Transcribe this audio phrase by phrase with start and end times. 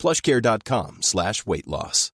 [0.00, 2.12] plushcare.com slash weight loss.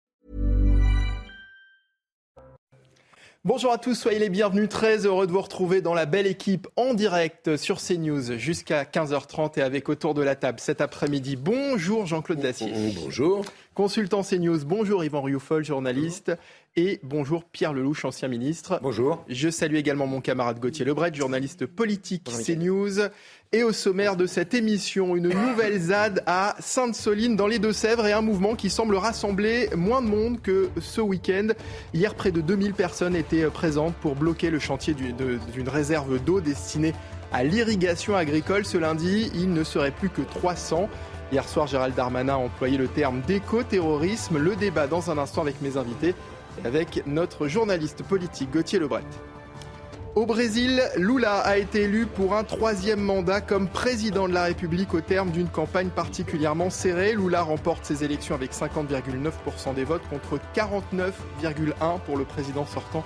[3.47, 4.69] Bonjour à tous, soyez les bienvenus.
[4.69, 9.61] Très heureux de vous retrouver dans la belle équipe en direct sur CNews jusqu'à 15h30
[9.61, 11.37] et avec autour de la table cet après-midi.
[11.37, 12.73] Bonjour Jean-Claude Dacier.
[13.01, 13.45] Bonjour.
[13.75, 16.33] Consultant CNews, bonjour Yvan Rioufol, journaliste.
[16.75, 18.81] Et bonjour Pierre Lelouch, ancien ministre.
[18.83, 19.25] Bonjour.
[19.29, 22.99] Je salue également mon camarade Gauthier Lebret, journaliste politique CNews.
[23.53, 28.13] Et au sommaire de cette émission, une nouvelle ZAD à Sainte-Soline dans les Deux-Sèvres et
[28.13, 31.49] un mouvement qui semble rassembler moins de monde que ce week-end.
[31.95, 36.93] Hier, près de 2000 personnes étaient présentes pour bloquer le chantier d'une réserve d'eau destinée
[37.33, 38.67] à l'irrigation agricole.
[38.67, 40.89] Ce lundi, il ne serait plus que 300.
[41.31, 44.39] Hier soir, Gérald Darmanin a employé le terme d'éco-terrorisme.
[44.39, 46.17] Le débat dans un instant avec mes invités
[46.65, 49.05] et avec notre journaliste politique Gauthier Lebret.
[50.17, 54.95] Au Brésil, Lula a été élu pour un troisième mandat comme président de la République
[54.95, 57.13] au terme d'une campagne particulièrement serrée.
[57.13, 63.05] Lula remporte ses élections avec 50,9% des votes contre 49,1% pour le président sortant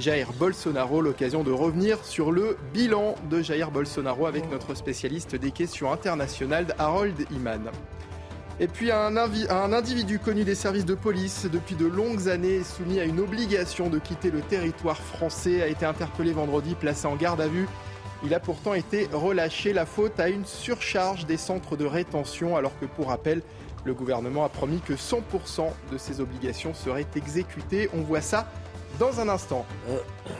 [0.00, 1.00] Jair Bolsonaro.
[1.00, 6.74] L'occasion de revenir sur le bilan de Jair Bolsonaro avec notre spécialiste des questions internationales
[6.80, 7.70] Harold Iman.
[8.60, 13.04] Et puis un, individu connu des services de police depuis de longues années, soumis à
[13.04, 17.46] une obligation de quitter le territoire français, a été interpellé vendredi, placé en garde à
[17.46, 17.68] vue.
[18.24, 19.72] Il a pourtant été relâché.
[19.72, 23.42] La faute à une surcharge des centres de rétention, alors que pour rappel,
[23.84, 27.88] le gouvernement a promis que 100% de ces obligations seraient exécutées.
[27.94, 28.50] On voit ça
[28.98, 29.64] dans un instant.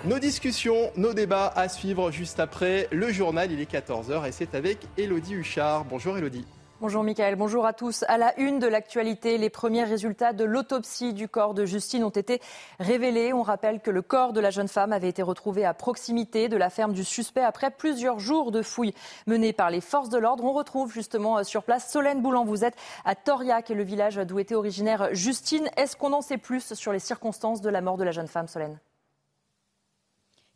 [0.04, 3.52] Nos discussions, nos débats à suivre juste après le journal.
[3.52, 5.84] Il est 14h et c'est avec Elodie Huchard.
[5.84, 6.44] Bonjour Elodie.
[6.80, 8.04] Bonjour Mickaël, bonjour à tous.
[8.06, 12.08] À la une de l'actualité, les premiers résultats de l'autopsie du corps de Justine ont
[12.08, 12.40] été
[12.78, 13.32] révélés.
[13.32, 16.56] On rappelle que le corps de la jeune femme avait été retrouvé à proximité de
[16.56, 18.94] la ferme du suspect après plusieurs jours de fouilles
[19.26, 20.44] menées par les forces de l'ordre.
[20.44, 22.44] On retrouve justement euh, sur place Solène Boulan.
[22.44, 25.68] Vous êtes à Toriac, le village d'où était originaire Justine.
[25.76, 28.46] Est-ce qu'on en sait plus sur les circonstances de la mort de la jeune femme,
[28.46, 28.78] Solène?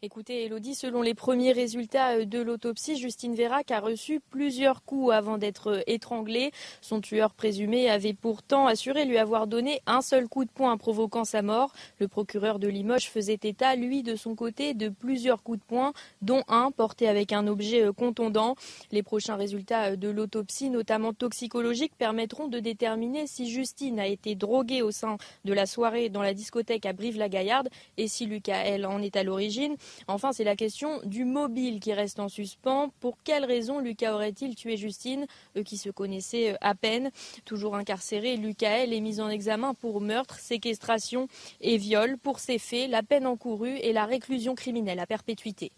[0.05, 5.13] Écoutez, Elodie, selon les premiers résultats euh, de l'autopsie, Justine Vérac a reçu plusieurs coups
[5.13, 6.51] avant d'être euh, étranglée.
[6.81, 11.25] Son tueur présumé avait pourtant assuré lui avoir donné un seul coup de poing provoquant
[11.25, 11.73] sa mort.
[12.01, 15.93] Le procureur de Limoges faisait état, lui, de son côté, de plusieurs coups de poing,
[16.21, 18.57] dont un porté avec un objet euh, contondant.
[18.91, 24.83] Les prochains résultats de l'autopsie, notamment toxicologiques, permettront de déterminer si Justine a été droguée
[24.83, 27.69] au sein de la soirée dans la discothèque à Brive-la-Gaillarde
[27.99, 29.77] et si Lucas, elle, en est à l'origine.
[30.09, 32.91] Enfin, c'est la question du mobile qui reste en suspens.
[33.01, 35.27] Pour quelle raison Lucas aurait-il tué Justine,
[35.57, 37.11] eux qui se connaissaient euh, à peine
[37.45, 41.29] Toujours incarcéré, Lucas elle, est mis en examen pour meurtre, séquestration
[41.61, 42.19] et viol.
[42.19, 45.73] Pour ces faits, la peine encourue est la réclusion criminelle à perpétuité.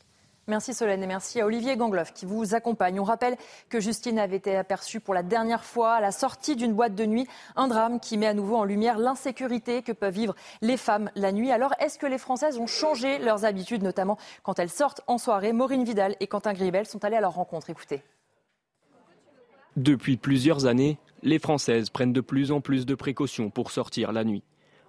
[0.46, 3.00] Merci Solène et merci à Olivier Gangloff qui vous accompagne.
[3.00, 3.36] On rappelle
[3.70, 7.06] que Justine avait été aperçue pour la dernière fois à la sortie d'une boîte de
[7.06, 11.10] nuit, un drame qui met à nouveau en lumière l'insécurité que peuvent vivre les femmes
[11.14, 11.50] la nuit.
[11.50, 15.54] Alors est-ce que les Françaises ont changé leurs habitudes, notamment quand elles sortent en soirée?
[15.54, 17.70] Maureen Vidal et Quentin Gribel sont allés à leur rencontre.
[17.70, 18.02] Écoutez.
[19.76, 24.24] Depuis plusieurs années, les Françaises prennent de plus en plus de précautions pour sortir la
[24.24, 24.42] nuit.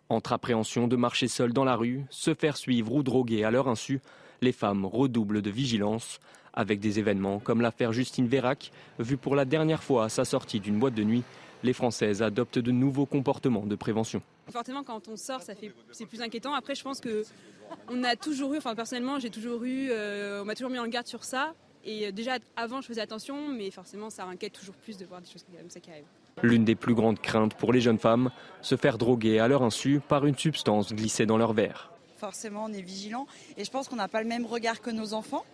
[0.10, 3.70] Entre appréhension de marcher seule dans la rue, se faire suivre ou droguer à leur
[3.70, 4.02] insu,
[4.41, 6.19] les femmes redoublent de vigilance
[6.56, 10.59] avec des événements comme l'affaire Justine Vérac, vue pour la dernière fois à sa sortie
[10.59, 11.23] d'une boîte de nuit.
[11.63, 14.22] Les Françaises adoptent de nouveaux comportements de prévention.
[14.51, 16.53] Forcément, quand on sort, ça fait, c'est plus inquiétant.
[16.53, 17.24] Après, je pense que
[17.90, 20.88] on a toujours eu, enfin personnellement, j'ai toujours eu, euh, on m'a toujours mis en
[20.88, 21.53] garde sur ça.
[21.84, 25.22] Et euh, déjà avant, je faisais attention, mais forcément, ça inquiète toujours plus de voir
[25.22, 26.06] des choses comme ça qui arrivent.
[26.44, 28.29] L'une des plus grandes craintes pour les jeunes femmes,
[28.62, 32.73] se faire droguer à leur insu par une substance glissée dans leur verre forcément on
[32.73, 33.27] est vigilant.
[33.57, 35.45] Et je pense qu'on n'a pas le même regard que nos enfants.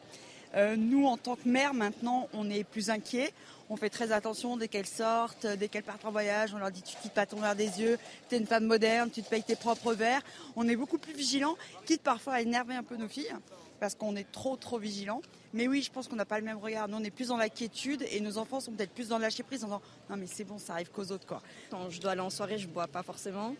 [0.55, 3.33] Euh, nous, en tant que mère, maintenant, on est plus inquiets.
[3.69, 6.53] On fait très attention dès qu'elles sortent, dès qu'elles partent en voyage.
[6.53, 7.97] On leur dit tu quittes pas ton verre des yeux,
[8.27, 10.21] tu es une femme moderne, tu te payes tes propres verres.
[10.57, 11.55] On est beaucoup plus vigilants,
[11.85, 13.33] quitte parfois à énerver un peu nos filles,
[13.79, 15.21] parce qu'on est trop, trop vigilants.
[15.53, 16.89] Mais oui, je pense qu'on n'a pas le même regard.
[16.89, 19.43] Nous, on est plus dans l'inquiétude et nos enfants sont peut-être plus dans le lâcher
[19.43, 21.25] prise en disant non, mais c'est bon, ça arrive qu'aux autres.
[21.25, 21.41] Quoi.
[21.69, 23.55] Quand je dois aller en soirée, je bois pas forcément.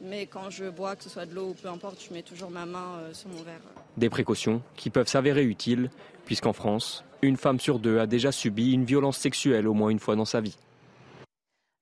[0.00, 2.50] Mais quand je bois, que ce soit de l'eau ou peu importe, je mets toujours
[2.50, 3.60] ma main euh, sur mon verre.
[3.96, 5.90] Des précautions qui peuvent s'avérer utiles,
[6.26, 9.98] puisqu'en France, une femme sur deux a déjà subi une violence sexuelle au moins une
[9.98, 10.56] fois dans sa vie.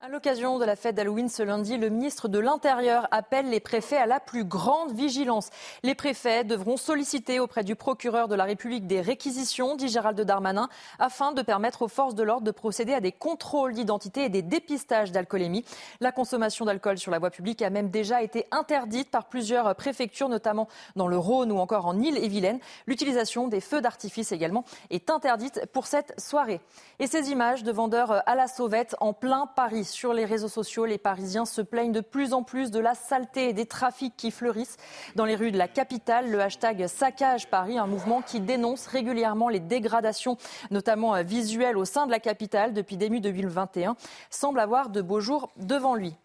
[0.09, 4.05] L'occasion de la fête d'Halloween ce lundi, le ministre de l'Intérieur appelle les préfets à
[4.05, 5.49] la plus grande vigilance.
[5.81, 10.67] Les préfets devront solliciter auprès du procureur de la République des réquisitions, dit Gérald Darmanin,
[10.99, 14.41] afin de permettre aux forces de l'ordre de procéder à des contrôles d'identité et des
[14.41, 15.63] dépistages d'alcoolémie.
[16.01, 20.27] La consommation d'alcool sur la voie publique a même déjà été interdite par plusieurs préfectures,
[20.27, 20.67] notamment
[20.97, 22.59] dans le Rhône ou encore en Île-et-Vilaine.
[22.87, 26.59] L'utilisation des feux d'artifice également est interdite pour cette soirée.
[26.99, 29.92] Et ces images de vendeurs à la sauvette en plein Paris.
[29.93, 33.49] Sur les réseaux sociaux, les Parisiens se plaignent de plus en plus de la saleté
[33.49, 34.77] et des trafics qui fleurissent
[35.15, 36.31] dans les rues de la capitale.
[36.31, 40.37] Le hashtag Saccage Paris, un mouvement qui dénonce régulièrement les dégradations,
[40.71, 43.95] notamment visuelles, au sein de la capitale depuis début 2021,
[44.31, 46.15] semble avoir de beaux jours devant lui.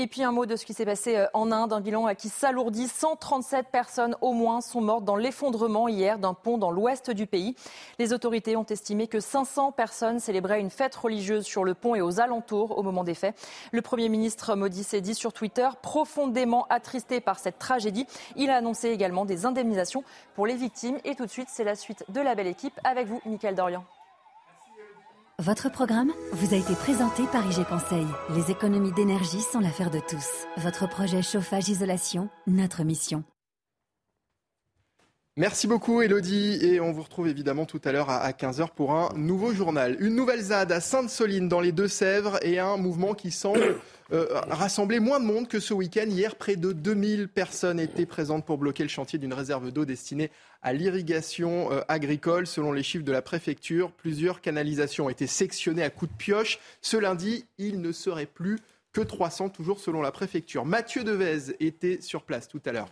[0.00, 2.14] Et puis un mot de ce qui s'est passé euh, en Inde, un bilan euh,
[2.14, 2.86] qui s'alourdit.
[2.86, 7.56] 137 personnes au moins sont mortes dans l'effondrement hier d'un pont dans l'ouest du pays.
[7.98, 12.00] Les autorités ont estimé que 500 personnes célébraient une fête religieuse sur le pont et
[12.00, 13.34] aux alentours au moment des faits.
[13.72, 18.06] Le Premier ministre Modi s'est dit sur Twitter profondément attristé par cette tragédie.
[18.36, 20.04] Il a annoncé également des indemnisations
[20.36, 20.98] pour les victimes.
[21.04, 23.84] Et tout de suite, c'est la suite de la belle équipe avec vous, Mickaël Dorian.
[25.40, 28.04] Votre programme vous a été présenté par IG Conseil.
[28.34, 30.26] Les économies d'énergie sont l'affaire de tous.
[30.56, 33.22] Votre projet chauffage-isolation, notre mission.
[35.36, 39.10] Merci beaucoup Elodie et on vous retrouve évidemment tout à l'heure à 15h pour un
[39.14, 39.96] nouveau journal.
[40.00, 43.76] Une nouvelle ZAD à Sainte-Soline dans les Deux-Sèvres et un mouvement qui semble
[44.10, 46.06] euh, rassembler moins de monde que ce week-end.
[46.08, 50.30] Hier, près de 2000 personnes étaient présentes pour bloquer le chantier d'une réserve d'eau destinée
[50.62, 52.46] à l'irrigation euh, agricole.
[52.46, 56.58] Selon les chiffres de la préfecture, plusieurs canalisations ont été sectionnées à coups de pioche.
[56.80, 58.58] Ce lundi, il ne serait plus
[58.92, 60.64] que 300, toujours selon la préfecture.
[60.64, 62.88] Mathieu Devez était sur place tout à l'heure.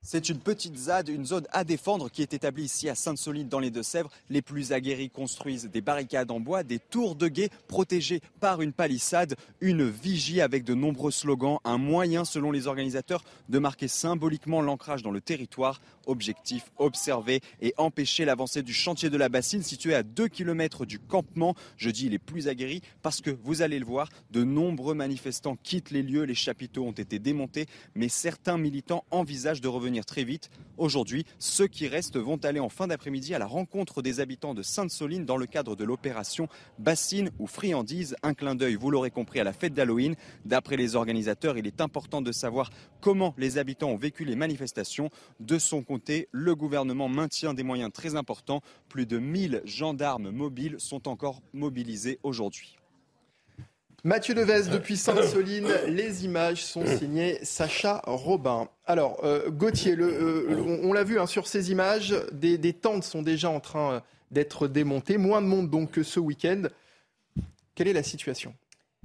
[0.00, 3.58] C'est une petite ZAD, une zone à défendre qui est établie ici à Sainte-Soline dans
[3.58, 4.10] les Deux-Sèvres.
[4.30, 8.72] Les plus aguerris construisent des barricades en bois, des tours de guet protégées par une
[8.72, 14.62] palissade, une vigie avec de nombreux slogans, un moyen selon les organisateurs de marquer symboliquement
[14.62, 15.80] l'ancrage dans le territoire.
[16.06, 20.98] Objectif, observer et empêcher l'avancée du chantier de la bassine situé à 2 km du
[20.98, 21.54] campement.
[21.76, 25.90] Je dis les plus aguerris parce que vous allez le voir, de nombreux manifestants quittent
[25.90, 30.50] les lieux, les chapiteaux ont été démontés, mais certains militants envisagent de revenir très vite.
[30.76, 34.62] Aujourd'hui, ceux qui restent vont aller en fin d'après-midi à la rencontre des habitants de
[34.62, 36.48] Sainte-Soline dans le cadre de l'opération
[36.78, 38.14] Bassine ou Friandise.
[38.22, 40.14] Un clin d'œil, vous l'aurez compris, à la fête d'Halloween.
[40.44, 42.70] D'après les organisateurs, il est important de savoir
[43.00, 45.10] comment les habitants ont vécu les manifestations.
[45.40, 48.62] De son côté, le gouvernement maintient des moyens très importants.
[48.88, 52.77] Plus de 1000 gendarmes mobiles sont encore mobilisés aujourd'hui.
[54.04, 55.68] Mathieu Devez depuis Sainte-Soline.
[55.88, 58.68] Les images sont signées Sacha Robin.
[58.86, 63.22] Alors, euh, Gauthier, euh, on, l'a vu hein, sur ces images, des, des, tentes sont
[63.22, 64.00] déjà en train euh,
[64.30, 65.18] d'être démontées.
[65.18, 66.64] Moins de monde donc que ce week-end.
[67.74, 68.54] Quelle est la situation?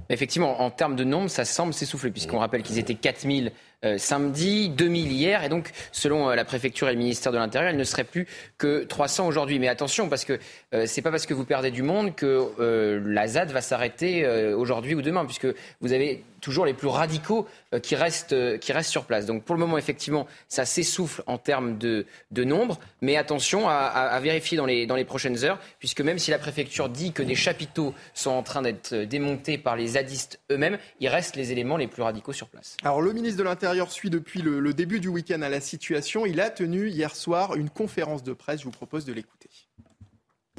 [0.10, 3.52] Effectivement, en termes de nombre, ça semble s'essouffler, puisqu'on rappelle qu'ils étaient 4000
[3.84, 7.72] euh, samedi, 2000 hier, et donc selon euh, la préfecture et le ministère de l'Intérieur,
[7.72, 8.28] il ne serait plus
[8.58, 9.60] que 300 aujourd'hui.
[9.60, 10.40] Mais attention, parce que
[10.74, 14.96] euh, c'est pas parce que vous perdez du monde que la ZAD va s'arrêter aujourd'hui
[14.96, 15.48] ou demain, puisque
[15.82, 17.48] vous avez toujours les plus radicaux
[17.82, 19.26] qui, restent, qui restent sur place.
[19.26, 23.74] Donc pour le moment, effectivement, ça s'essouffle en termes de, de nombre, mais attention à,
[23.74, 27.24] à, vérifier dans les, dans les prochaines heures, puisque même si la préfecture dit que
[27.24, 31.78] des chapiteaux sont en train d'être démontés par les zadistes eux-mêmes, il reste les éléments
[31.78, 32.78] les plus radicaux sur place.
[32.84, 36.26] Alors le ministre de l'Intérieur suit depuis le, début du week-end à la situation.
[36.26, 38.62] Il a tenu hier soir une conférence de presse.
[38.62, 39.50] Je vous propose de l'écouter.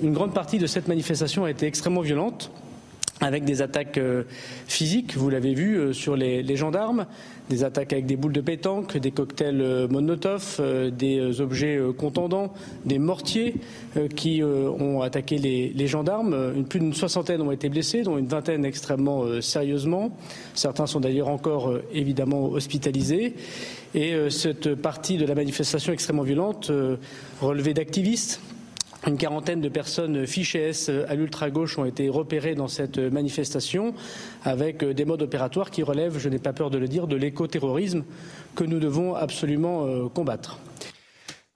[0.02, 2.50] Une grande partie de cette manifestation a été extrêmement violente
[3.20, 4.24] avec des attaques euh,
[4.66, 7.06] physiques, vous l'avez vu, euh, sur les, gendarmes,
[7.48, 10.60] des attaques avec des boules de pétanque, des cocktails euh, Molotov,
[10.92, 12.52] des objets contendants,
[12.84, 13.54] des mortiers
[14.16, 16.64] qui ont attaqué les, gendarmes.
[16.68, 20.16] Plus d'une soixantaine ont été blessés, dont une vingtaine extrêmement sérieusement.
[20.54, 23.34] Certains sont d'ailleurs encore évidemment hospitalisés.
[23.94, 26.72] Et cette partie de la manifestation extrêmement violente
[27.40, 28.40] relevée d'activistes
[29.06, 33.94] une quarantaine de personnes fichées S à l'ultra-gauche ont été repérées dans cette manifestation
[34.44, 38.04] avec des modes opératoires qui relèvent, je n'ai pas peur de le dire, de l'écoterrorisme
[38.54, 40.58] que nous devons absolument euh, combattre.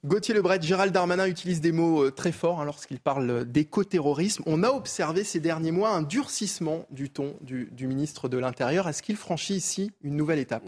[0.05, 4.45] Gauthier Lebret, Gérald Darmanin utilise des mots euh, très forts hein, lorsqu'il parle d'écoterrorisme.
[4.47, 8.89] On a observé ces derniers mois un durcissement du ton du, ministre de l'Intérieur.
[8.89, 10.63] Est-ce qu'il franchit ici une nouvelle étape?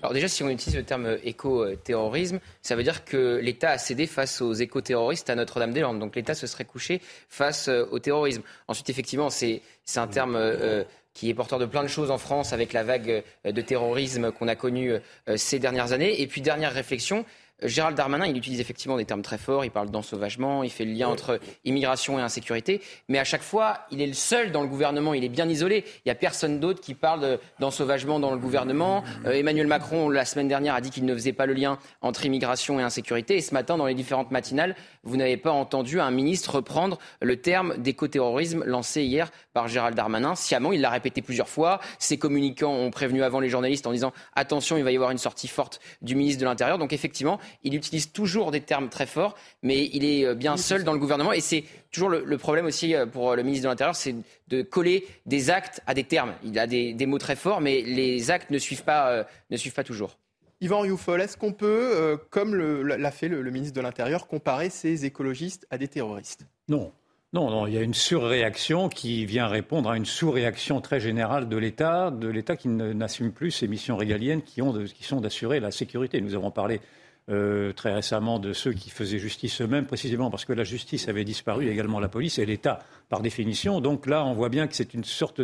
[0.00, 4.06] Alors déjà, si on utilise le terme écoterrorisme, ça veut dire que l'État a cédé
[4.06, 5.98] face aux écoterroristes à Notre-Dame-des-Landes.
[5.98, 8.42] Donc l'État se serait couché face euh, au terrorisme.
[8.68, 9.60] Ensuite, effectivement, c'est
[9.96, 10.36] un terme...
[10.36, 14.30] Euh, qui est porteur de plein de choses en France avec la vague de terrorisme
[14.30, 14.92] qu'on a connue
[15.34, 16.22] ces dernières années.
[16.22, 17.24] Et puis, dernière réflexion,
[17.62, 19.64] Gérald Darmanin, il utilise effectivement des termes très forts.
[19.64, 22.80] Il parle d'ensauvagement, il fait le lien entre immigration et insécurité.
[23.08, 25.14] Mais à chaque fois, il est le seul dans le gouvernement.
[25.14, 25.84] Il est bien isolé.
[25.98, 29.02] Il n'y a personne d'autre qui parle d'ensauvagement dans le gouvernement.
[29.26, 32.24] Euh, Emmanuel Macron, la semaine dernière, a dit qu'il ne faisait pas le lien entre
[32.24, 33.36] immigration et insécurité.
[33.36, 37.40] Et ce matin, dans les différentes matinales, vous n'avez pas entendu un ministre reprendre le
[37.40, 40.34] terme d'écoterrorisme lancé hier par Gérald Darmanin.
[40.34, 41.80] Sciemment, il l'a répété plusieurs fois.
[41.98, 45.18] Ses communicants ont prévenu avant les journalistes en disant attention, il va y avoir une
[45.18, 46.78] sortie forte du ministre de l'Intérieur.
[46.78, 50.84] Donc effectivement, il utilise toujours des termes très forts, mais il est euh, bien seul
[50.84, 51.32] dans le gouvernement.
[51.32, 54.14] Et c'est toujours le, problème aussi euh, pour le ministre de l'Intérieur, c'est
[54.48, 56.34] de coller des actes à des termes.
[56.44, 59.74] Il a des, mots très forts, mais les actes ne suivent pas, euh, ne suivent
[59.74, 60.18] pas toujours.
[60.60, 65.68] Yvan Rioufol, est-ce qu'on peut, comme l'a fait le, ministre de l'Intérieur, comparer ces écologistes
[65.70, 66.46] à des terroristes?
[66.68, 66.90] Non.
[67.34, 71.46] Non, non, il y a une surréaction qui vient répondre à une sous-réaction très générale
[71.46, 75.60] de l'État, de l'État qui n'assume plus ses missions régaliennes qui, ont qui sont d'assurer
[75.60, 76.22] la sécurité.
[76.22, 76.80] Nous avons parlé
[77.30, 81.24] euh, très récemment de ceux qui faisaient justice eux-mêmes, précisément parce que la justice avait
[81.24, 83.80] disparu, également la police et l'État par définition.
[83.80, 85.40] Donc là, on voit bien que c'est une sorte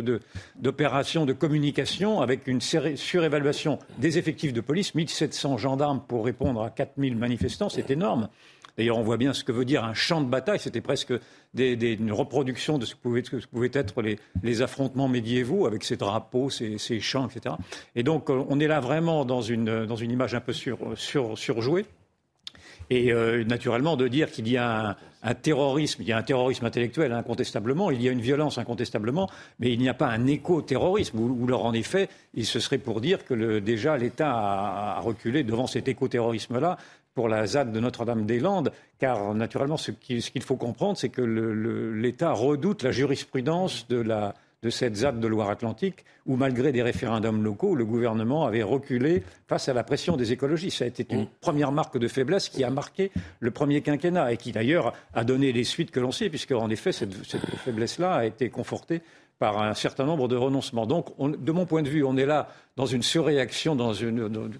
[0.57, 4.95] d'opération de, communication avec une surévaluation des effectifs de police.
[4.95, 8.29] 1700 gendarmes pour répondre à 4000 manifestants, c'est énorme.
[8.77, 10.59] D'ailleurs, on voit bien ce que veut dire un champ de bataille.
[10.59, 11.13] C'était presque
[11.57, 16.99] une reproduction de ce que pouvaient, être les, affrontements médiévaux avec ces drapeaux, ces, ces,
[16.99, 17.55] champs, etc.
[17.95, 21.85] Et donc, euh, on est là vraiment dans une, image un peu surjouée.
[22.89, 26.65] Et euh, naturellement, de dire qu'il y a un, terrorisme, il y a un terrorisme
[26.65, 29.29] intellectuel incontestablement, il y a une violence incontestablement,
[29.59, 33.25] mais il n'y a pas un éco-terrorisme, où, en effet, il se serait pour dire
[33.25, 36.77] que déjà l'État a, reculé devant cet éco-terrorisme-là
[37.15, 42.83] pour la ZAD de Notre-Dame-des-Landes, car naturellement, ce qu'il faut comprendre, c'est que l'État redoute
[42.83, 44.03] la jurisprudence de,
[44.69, 49.73] cette ZAD de Loire-Atlantique, où malgré des référendums locaux, le gouvernement avait reculé face à
[49.73, 50.79] la pression des écologistes.
[50.79, 51.27] Ça a été une mm.
[51.39, 55.53] première marque de faiblesse qui a marqué le premier quinquennat et qui d'ailleurs a donné
[55.53, 57.15] les suites que l'on sait, puisque en effet, cette,
[57.63, 59.01] faiblesse-là a été confortée
[59.39, 60.85] par un certain nombre de renoncements.
[60.85, 63.77] Donc, de mon point de vue, on est là dans une surréaction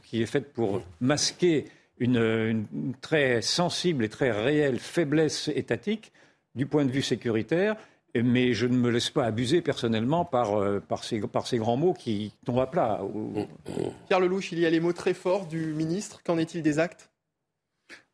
[0.03, 1.65] qui est faite pour masquer
[1.99, 2.65] une,
[3.01, 6.11] très sensible et très réelle faiblesse étatique
[6.55, 7.75] du point de vue sécuritaire,
[8.15, 11.75] mais je ne me laisse pas abuser personnellement par, euh, par, ces, par ces, grands
[11.75, 13.01] mots qui tombent à plat.
[14.07, 16.21] Pierre Lelouch, il y a les mots très forts du ministre.
[16.23, 17.09] Qu'en est-il des actes?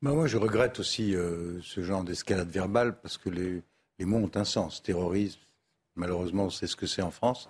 [0.02, 3.62] Ben Moi, je regrette aussi euh, ce genre d'escalade verbale parce que les,
[4.00, 4.82] les, mots ont un sens.
[4.82, 5.40] Terrorisme,
[5.96, 7.48] malheureusement, on sait ce que c'est en France.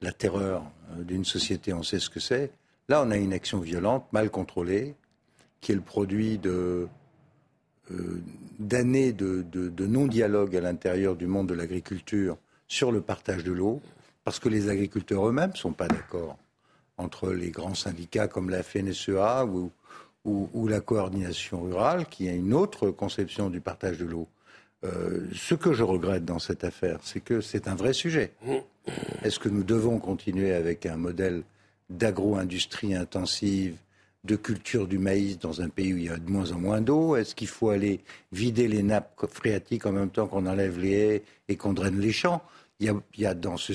[0.00, 2.50] La terreur euh, d'une société, on sait ce que c'est.
[2.88, 4.94] Là, on a une action violente, mal contrôlée,
[5.62, 6.86] qui est le produit euh,
[8.58, 12.36] d'années de, non-dialogue à l'intérieur du monde de l'agriculture
[12.68, 13.80] sur le partage de l'eau,
[14.24, 16.36] parce que les agriculteurs eux-mêmes ne sont pas d'accord
[16.98, 19.70] entre les grands syndicats comme la FNSEA ou,
[20.24, 24.28] ou, la coordination rurale, qui a une autre conception du partage de l'eau.
[24.84, 28.32] Euh, ce que je regrette dans cette affaire, c'est que c'est un vrai sujet.
[29.22, 31.42] Est-ce que nous devons continuer avec un modèle
[31.90, 33.76] d'agro-industrie intensive
[34.24, 36.80] de culture du maïs dans un pays où il y a de moins en moins
[36.80, 38.00] d'eau Est-ce qu'il faut aller
[38.30, 42.12] vider les nappes phréatiques en même temps qu'on enlève les haies et qu'on draine les
[42.12, 42.42] champs?
[42.80, 43.72] Il y a, dans, ce,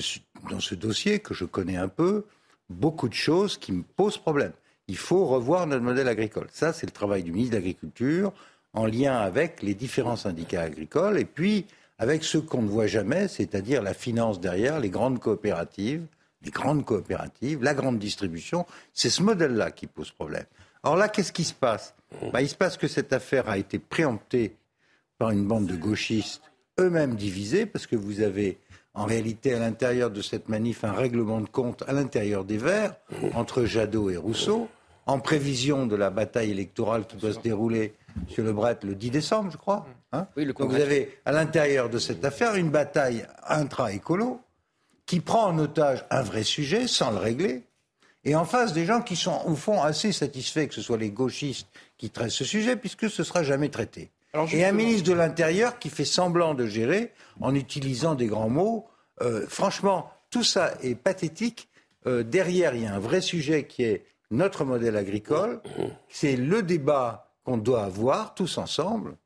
[0.50, 2.24] dans ce dossier, que je connais un peu,
[2.68, 4.52] beaucoup de choses qui me posent problème.
[4.86, 6.48] Il faut revoir notre modèle agricole.
[6.50, 8.32] Ça, c'est le travail du ministre de l'Agriculture,
[8.74, 11.64] en lien avec les différents syndicats agricoles, et puis
[11.98, 16.04] avec ce qu'on ne voit jamais, c'est-à-dire la finance derrière, les grandes coopératives,
[16.42, 18.66] les grandes coopératives, la grande distribution.
[18.92, 20.44] C'est ce modèle-là qui pose problème.
[20.82, 21.94] Alors là, qu'est-ce qui se passe?
[22.32, 24.56] Bah, Il se passe que cette affaire a été préemptée
[25.18, 26.42] par une bande de gauchistes,
[26.78, 28.58] eux-mêmes divisés, parce que vous avez
[28.94, 32.94] en réalité à l'intérieur de cette manif un règlement de compte à l'intérieur des Verts
[33.34, 34.68] entre Jadot et Rousseau,
[35.06, 37.94] en prévision de la bataille électorale qui doit se dérouler
[38.28, 39.86] sur le Bret le 10 décembre, je crois.
[40.12, 44.40] Hein Donc vous avez à l'intérieur de cette affaire une bataille intra-écolo
[45.08, 47.62] qui prend en otage un vrai sujet sans le régler,
[48.24, 51.10] et en face des gens qui sont au fond assez satisfaits que ce soit les
[51.10, 54.10] gauchistes qui traitent ce sujet, puisque ce ne sera jamais traité.
[54.52, 58.86] Et un ministre de l'Intérieur qui fait semblant de gérer en utilisant des grands mots.
[59.22, 61.68] Euh, franchement, tout ça est pathétique.
[62.06, 65.62] Euh, derrière, il y a un vrai sujet qui est notre modèle agricole.
[66.10, 69.16] C'est le débat qu'on doit avoir tous ensemble.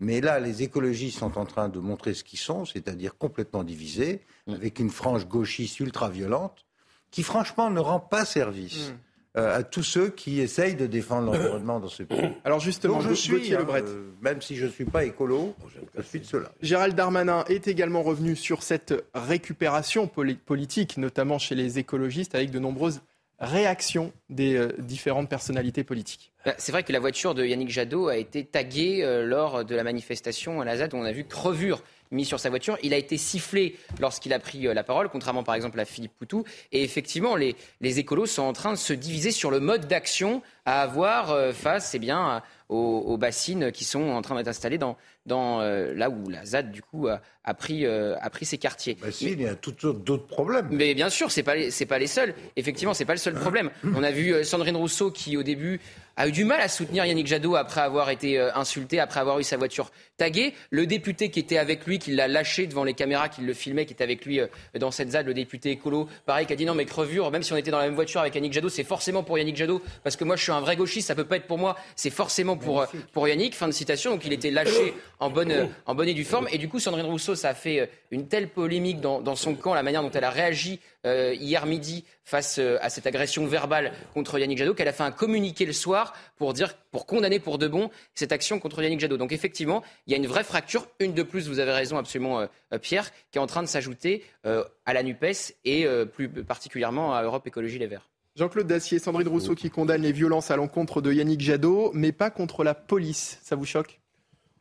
[0.00, 4.22] Mais là, les écologistes sont en train de montrer ce qu'ils sont, c'est-à-dire complètement divisés,
[4.46, 4.54] mm.
[4.54, 6.64] avec une frange gauchiste ultra-violente,
[7.10, 8.88] qui franchement ne rend pas service.
[8.90, 8.94] Mm.
[9.36, 12.18] Euh, à tous ceux qui essayent de défendre l'environnement dans ce pays.
[12.44, 15.54] Alors justement, je suis, hein, euh, même si je ne suis pas écolo,
[15.96, 16.50] je suis de cela.
[16.62, 22.58] Gérald Darmanin est également revenu sur cette récupération politique, notamment chez les écologistes, avec de
[22.58, 23.02] nombreuses
[23.40, 26.32] réaction des euh, différentes personnalités politiques.
[26.44, 29.74] Bah, c'est vrai que la voiture de Yannick Jadot a été taguée euh, lors de
[29.74, 32.76] la manifestation à la ZAD où on a vu crevure mis sur sa voiture.
[32.82, 36.12] Il a été sifflé lorsqu'il a pris euh, la parole, contrairement par exemple à Philippe
[36.18, 36.44] Poutou.
[36.72, 40.42] Et effectivement, les, les écolos sont en train de se diviser sur le mode d'action
[40.66, 44.96] à avoir face eh bien, aux, bassines qui sont en train d'être installées dans,
[45.26, 48.96] dans euh, là où la ZAD du coup a, pris euh, a pris ses quartiers.
[49.00, 50.68] Bassines, il y a toutes sortes d'autres problèmes.
[50.70, 52.34] Mais bien sûr, c'est pas c'est pas les seuls.
[52.56, 53.70] Effectivement, c'est pas le seul problème.
[53.94, 55.80] On a vu euh, Sandrine Rousseau qui au début
[56.16, 59.44] a eu du mal à soutenir Yannick Jadot après avoir été insulté, après avoir eu
[59.44, 60.52] sa voiture taguée.
[60.68, 63.86] Le député qui était avec lui, qui l'a lâché devant les caméras, qui le filmait,
[63.86, 64.38] qui était avec lui
[64.78, 67.54] dans cette ZAD, le député écolo, pareil, qui a dit non mais crevure, même si
[67.54, 70.16] on était dans la même voiture avec Yannick Jadot, c'est forcément pour Yannick Jadot parce
[70.16, 72.58] que moi je suis un vrai gauchiste, ça peut pas être pour moi, c'est forcément
[72.60, 73.54] pour pour Yannick.
[73.54, 74.12] Fin de citation.
[74.12, 76.48] Donc il était lâché en bonne en bonne et due forme.
[76.52, 79.74] Et du coup, Sandrine Rousseau, ça a fait euh, une telle polémique dans, son camp,
[79.74, 83.92] la manière dont elle a réagi euh, hier midi face euh, à cette agression verbale
[84.14, 87.58] contre Yannick Jadot, qu'elle a fait un communiqué le soir pour dire, pour condamner pour
[87.58, 89.16] de bon cette action contre Yannick Jadot.
[89.16, 92.46] Donc effectivement, il y a une vraie fracture, une de plus, vous avez raison absolument,
[92.82, 97.46] Pierre, qui est en train de s'ajouter à la Nupes et plus particulièrement à Europe
[97.46, 98.09] Écologie Les Verts.
[98.40, 102.30] Jean-Claude Dacier, Sandrine Rousseau qui condamne les violences à l'encontre de Yannick Jadot, mais pas
[102.30, 103.38] contre la police.
[103.42, 104.00] Ça vous choque?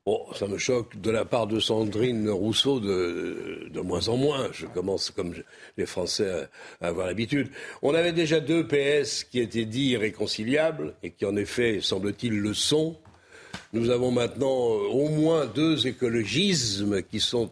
[0.06, 4.50] Bon, ça me choque de la part de Sandrine Rousseau de, de moins en moins.
[4.52, 5.34] Je commence, comme
[5.78, 6.50] les Français,
[6.82, 7.52] à, avoir l'habitude.
[7.82, 12.54] On avait déjà deux PS qui étaient dits irréconciliables et qui, en effet, semble-t-il, le
[12.54, 12.98] sont.
[13.72, 17.50] Nous avons maintenant euh, au moins deux écologismes qui sont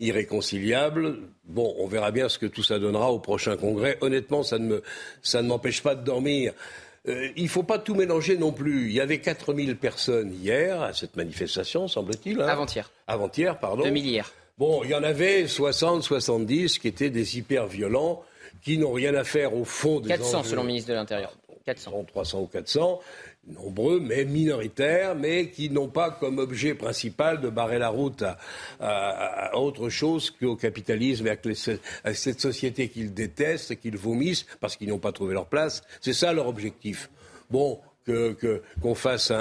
[0.00, 1.18] irréconciliables.
[1.44, 3.98] Bon, on verra bien ce que tout ça donnera au prochain congrès.
[4.00, 6.52] Honnêtement, ça ne m'empêche pas de dormir.
[7.08, 8.86] Euh, il ne faut pas tout mélanger non plus.
[8.86, 12.40] Il y avait 4000 personnes hier à cette manifestation, semble-t-il.
[12.40, 12.46] Hein?
[12.46, 12.90] Avant-hier.
[13.08, 13.82] Avant-hier, pardon.
[13.82, 14.32] 2000 hier.
[14.56, 18.22] Bon, il y en avait 60, 70 qui étaient des hyper violents,
[18.62, 21.32] qui n'ont rien à faire au fond des 400 selon le ministre de l'Intérieur.
[21.64, 22.04] 400.
[22.08, 23.00] 300 ou 400
[23.46, 28.24] nombreux, mais minoritaires, mais qui n'ont pas comme objet principal de barrer la route
[28.80, 31.38] à, autre chose qu'au capitalisme et
[32.04, 35.82] à, cette société qu'ils détestent, qu'ils vomissent, parce qu'ils n'ont pas trouvé leur place.
[36.00, 37.10] C'est ça leur objectif.
[37.50, 39.32] Bon, qu'on fasse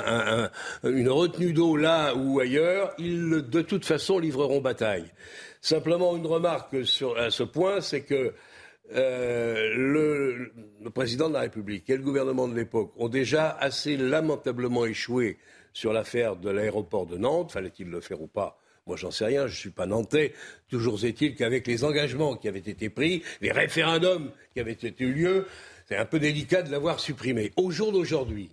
[0.84, 5.06] une retenue d'eau là ou ailleurs, ils de toute façon livreront bataille.
[5.62, 8.34] Simplement une remarque sur, à ce point, c'est que
[8.94, 10.52] euh, le,
[10.94, 15.38] président de la République et le gouvernement de l'époque ont déjà assez lamentablement échoué
[15.74, 17.52] sur l'affaire de l'aéroport de Nantes.
[17.52, 18.60] Fallait-il le faire ou pas?
[18.88, 20.34] Moi, j'en sais rien, je ne suis pas nantais.
[20.68, 25.48] Toujours est-il qu'avec les engagements qui avaient été pris, les référendums qui avaient eu lieu,
[25.88, 27.52] c'est un peu délicat de l'avoir supprimé.
[27.58, 28.50] Au jour d'aujourd'hui,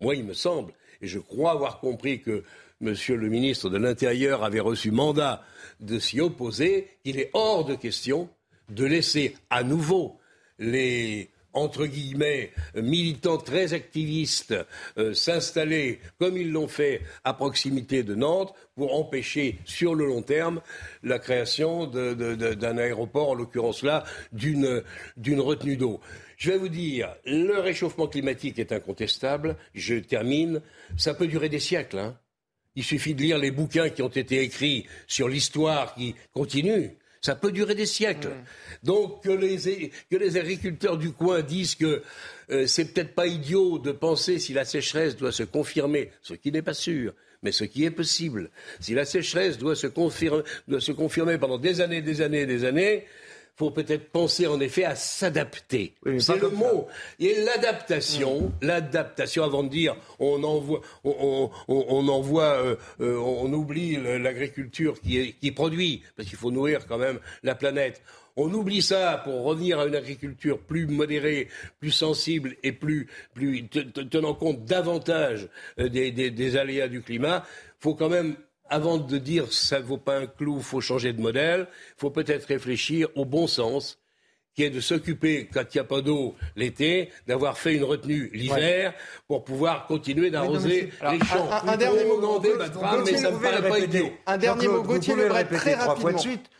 [0.00, 2.44] moi, il me semble, et je crois avoir compris que
[2.80, 5.42] Monsieur le ministre de l'Intérieur avait reçu mandat
[5.80, 8.28] de s'y opposer, qu'il est hors de question
[8.68, 10.18] de laisser à nouveau
[10.58, 14.54] les entre guillemets, militants très activistes
[14.98, 20.20] euh, s'installer, comme ils l'ont fait à proximité de Nantes, pour empêcher sur le long
[20.20, 20.60] terme
[21.02, 24.84] la création d'un aéroport, en l'occurrence là, d'une
[25.40, 26.00] retenue d'eau.
[26.36, 29.56] Je vais vous dire, le réchauffement climatique est incontestable.
[29.74, 30.60] Je termine.
[30.98, 31.98] Ça peut durer des siècles.
[31.98, 32.18] Hein.
[32.74, 36.98] Il suffit de lire les bouquins qui ont été écrits sur l'histoire qui continue.
[37.26, 38.30] Ça peut durer des siècles.
[38.84, 42.04] Donc que les, que les, agriculteurs du coin disent que
[42.50, 46.52] euh, c'est peut-être pas idiot de penser si la sécheresse doit se confirmer, ce qui
[46.52, 48.48] n'est pas sûr, mais ce qui est possible.
[48.78, 52.64] Si la sécheresse doit se confirmer, doit se confirmer pendant des années, des années, des
[52.64, 53.04] années,
[53.56, 55.94] faut peut-être penser en effet à s'adapter.
[56.18, 56.86] c'est le mot.
[57.18, 63.96] Et l'adaptation, l'adaptation, avant de dire on envoie, on, on, envoie, euh, euh, on oublie
[63.96, 68.02] l'agriculture qui, qui produit, parce qu'il faut nourrir quand même la planète.
[68.38, 71.48] On oublie ça pour revenir à une agriculture plus modérée,
[71.80, 77.46] plus sensible et plus, plus tenant compte davantage euh, des, des, des aléas du climat.
[77.46, 78.36] Il faut quand même
[78.68, 82.00] avant de dire ça ne vaut pas un clou, il faut changer de modèle, il
[82.00, 83.98] faut peut-être réfléchir au bon sens
[84.56, 88.30] qui est de s'occuper, quand il n'y a pas d'eau l'été, d'avoir fait une retenue
[88.32, 88.94] l'hiver
[89.28, 91.50] pour pouvoir continuer d'arroser les champs.
[91.50, 92.40] Un, dernier mot,
[93.04, 94.10] mais ça me paraît pas idiot.
[94.26, 96.18] Un dernier mot, Gauthier Lebret, très rapidement.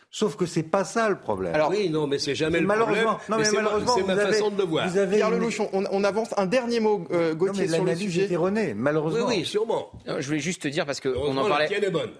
[0.09, 1.53] Sauf que c'est pas ça le problème.
[1.53, 3.05] Alors oui, non, mais c'est jamais le problème.
[3.29, 4.87] Non, mais, malheureusement, c'est ma façon de le voir.
[4.87, 8.31] Vous avez Pierre Lelouchon, on, on, avance un dernier mot, euh, Gauthier, sur le sujet.
[8.31, 9.27] erroné, malheureusement.
[9.27, 9.91] Oui, oui, sûrement.
[10.05, 11.69] je voulais juste te dire parce que on en parlait.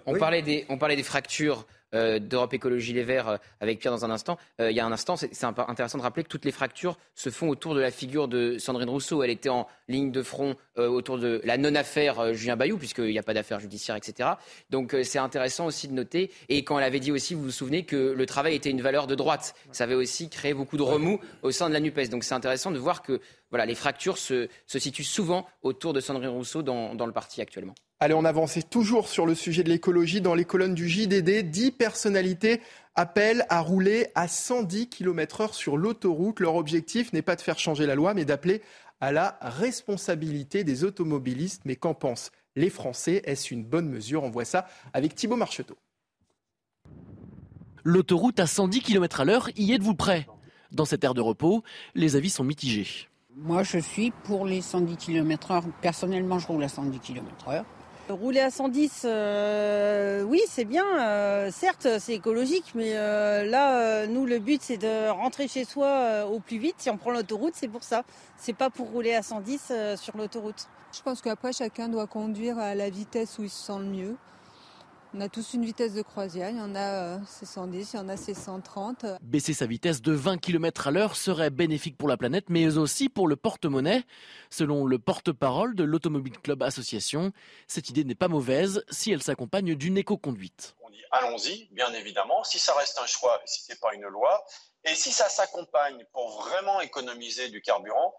[0.05, 4.11] On parlait des, on parlait des fractures d'Europe Écologie Les Verts avec Pierre dans un
[4.11, 7.29] instant, il y a un instant, c'est intéressant de rappeler que toutes les fractures se
[7.29, 9.23] font autour de la figure de Sandrine Rousseau.
[9.23, 13.23] Elle était en ligne de front autour de la non-affaire Julien Bayou, puisqu'il n'y a
[13.23, 14.29] pas d'affaire judiciaire, etc.
[14.69, 16.31] Donc c'est intéressant aussi de noter.
[16.49, 19.07] Et quand elle avait dit aussi, vous vous souvenez, que le travail était une valeur
[19.07, 22.09] de droite, ça avait aussi créé beaucoup de remous au sein de la NUPES.
[22.09, 23.19] Donc c'est intéressant de voir que
[23.49, 27.75] voilà, les fractures se, situent souvent autour de Sandrine Rousseau dans, dans le parti actuellement.
[27.99, 30.21] Allez, on avance toujours sur le sujet de l'écologie.
[30.21, 32.61] Dans les colonnes du JDD, 10 personnalités
[32.93, 36.39] appellent à rouler à 110 km/h sur l'autoroute.
[36.39, 38.61] Leur objectif n'est pas de faire changer la loi, mais d'appeler
[39.01, 41.63] à la responsabilité des automobilistes.
[41.65, 43.23] Mais qu'en pensent les Français?
[43.25, 44.23] Est-ce une bonne mesure?
[44.23, 45.75] On voit ça avec Thibault Marcheteau.
[47.83, 50.27] L'autoroute à 110 km à l'heure, y êtes-vous prêt?
[50.71, 51.63] Dans cette aire de repos,
[51.95, 53.07] les avis sont mitigés.
[53.35, 57.63] Moi, je suis pour les 110 km h Personnellement, je roule à 110 km h
[58.09, 60.85] Rouler à 110, euh, oui, c'est bien.
[61.01, 66.25] Euh, certes, c'est écologique, mais euh, là, nous, le but, c'est de rentrer chez soi
[66.25, 66.75] au plus vite.
[66.77, 68.03] Si on prend l'autoroute, c'est pour ça.
[68.37, 70.67] C'est pas pour rouler à 110 sur l'autoroute.
[70.93, 74.15] Je pense qu'après, chacun doit conduire à la vitesse où il se sent le mieux.
[75.13, 77.99] On a tous une vitesse de croisière, il y en a c'est 110, il y
[77.99, 79.05] en a c'est 130.
[79.21, 83.07] Baisser sa vitesse de 20 km à l'heure serait bénéfique pour la planète, mais aussi
[83.07, 84.03] pour le porte-monnaie.
[84.49, 87.31] Selon le porte-parole de l'Automobile Club Association,
[87.67, 90.75] cette idée n'est pas mauvaise si elle s'accompagne d'une éco-conduite.
[90.81, 94.07] On dit allons-y, bien évidemment, si ça reste un choix, si ce n'est pas une
[94.07, 94.45] loi,
[94.83, 98.13] et si ça s'accompagne pour vraiment économiser du carburant,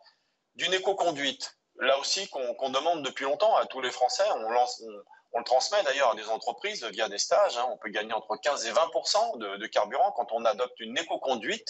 [0.55, 1.58] d'une éco-conduite.
[1.81, 4.83] Là aussi qu'on demande depuis longtemps à tous les Français, on lance...
[5.33, 7.59] On le transmet d'ailleurs à des entreprises via des stages.
[7.59, 7.67] Hein.
[7.71, 11.69] On peut gagner entre 15 et 20% de, carburant quand on adopte une éco-conduite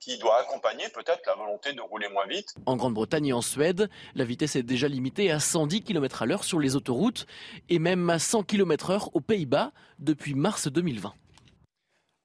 [0.00, 2.48] qui doit accompagner peut-être la volonté de rouler moins vite.
[2.66, 6.44] En Grande-Bretagne et en Suède, la vitesse est déjà limitée à 110 km à l'heure
[6.44, 7.26] sur les autoroutes
[7.68, 11.14] et même à 100 km h aux Pays-Bas depuis mars 2020.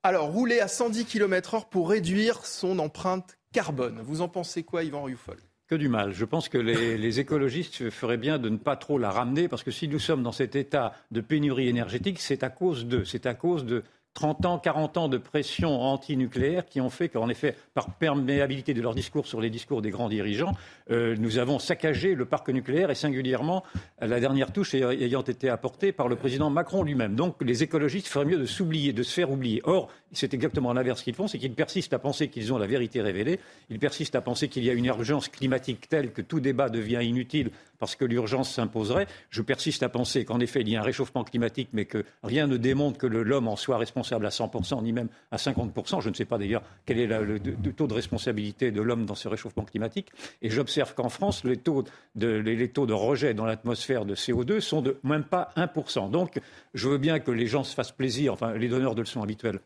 [0.03, 4.01] Alors, rouler à 110 km h pour réduire son empreinte carbone.
[4.01, 5.37] Vous en pensez quoi, Yvan Rufol
[5.77, 6.13] du mal.
[6.13, 9.71] Je pense que les, écologistes feraient bien de ne pas trop la ramener, parce que
[9.71, 13.33] si nous sommes dans cet état de pénurie énergétique, c'est à cause de, c'est à
[13.33, 17.95] cause de 30 ans, 40 ans de pression anti-nucléaire qui ont fait qu'en effet, par
[17.95, 20.53] perméabilité de leur discours sur les discours des grands dirigeants,
[20.89, 23.63] euh, nous avons saccagé le parc nucléaire et singulièrement
[24.01, 27.15] la dernière touche ayant été apportée par le président Macron lui-même.
[27.15, 29.61] Donc les écologistes feraient mieux de s'oublier, de se faire oublier.
[29.63, 33.01] Or, c'est exactement l'inverse qu'ils font, c'est qu'ils persistent à penser qu'ils ont la vérité
[33.01, 36.67] révélée, ils persistent à penser qu'il y a une urgence climatique telle que tout débat
[36.67, 39.07] devient inutile parce que l'urgence s'imposerait.
[39.31, 42.45] Je persiste à penser qu'en effet, il y a un réchauffement climatique, mais que rien
[42.45, 46.01] ne démontre que l'homme en soit responsable à 100%, ni même à 50%.
[46.01, 47.39] Je ne sais pas d'ailleurs quel est le,
[47.73, 50.09] taux de responsabilité de l'homme dans ce réchauffement climatique.
[50.41, 51.83] Et j'observe qu'en France, les taux
[52.15, 56.09] de, les taux de rejet dans l'atmosphère de CO2 sont de même pas 1%.
[56.09, 56.39] Donc,
[56.73, 59.59] je veux bien que les gens se fassent plaisir, enfin, les donneurs de leçons habituels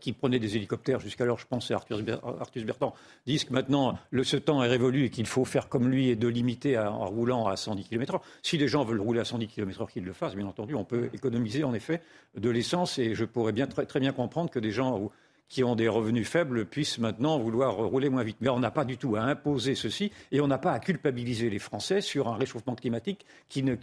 [0.00, 2.94] qui prenaient des hélicoptères jusqu'alors, je pense, à Arthus Bertrand,
[3.26, 6.28] disent que maintenant ce temps est révolu et qu'il faut faire comme lui et de
[6.28, 8.20] limiter en roulant à 110 km/h.
[8.42, 10.74] Si les gens veulent rouler à 110 km/h, qu'ils le fassent, bien entendu.
[10.74, 12.00] On peut économiser en effet
[12.36, 15.10] de l'essence et je pourrais très bien comprendre que des gens
[15.48, 18.38] qui ont des revenus faibles puissent maintenant vouloir rouler moins vite.
[18.40, 21.50] Mais on n'a pas du tout à imposer ceci et on n'a pas à culpabiliser
[21.50, 23.24] les Français sur un réchauffement climatique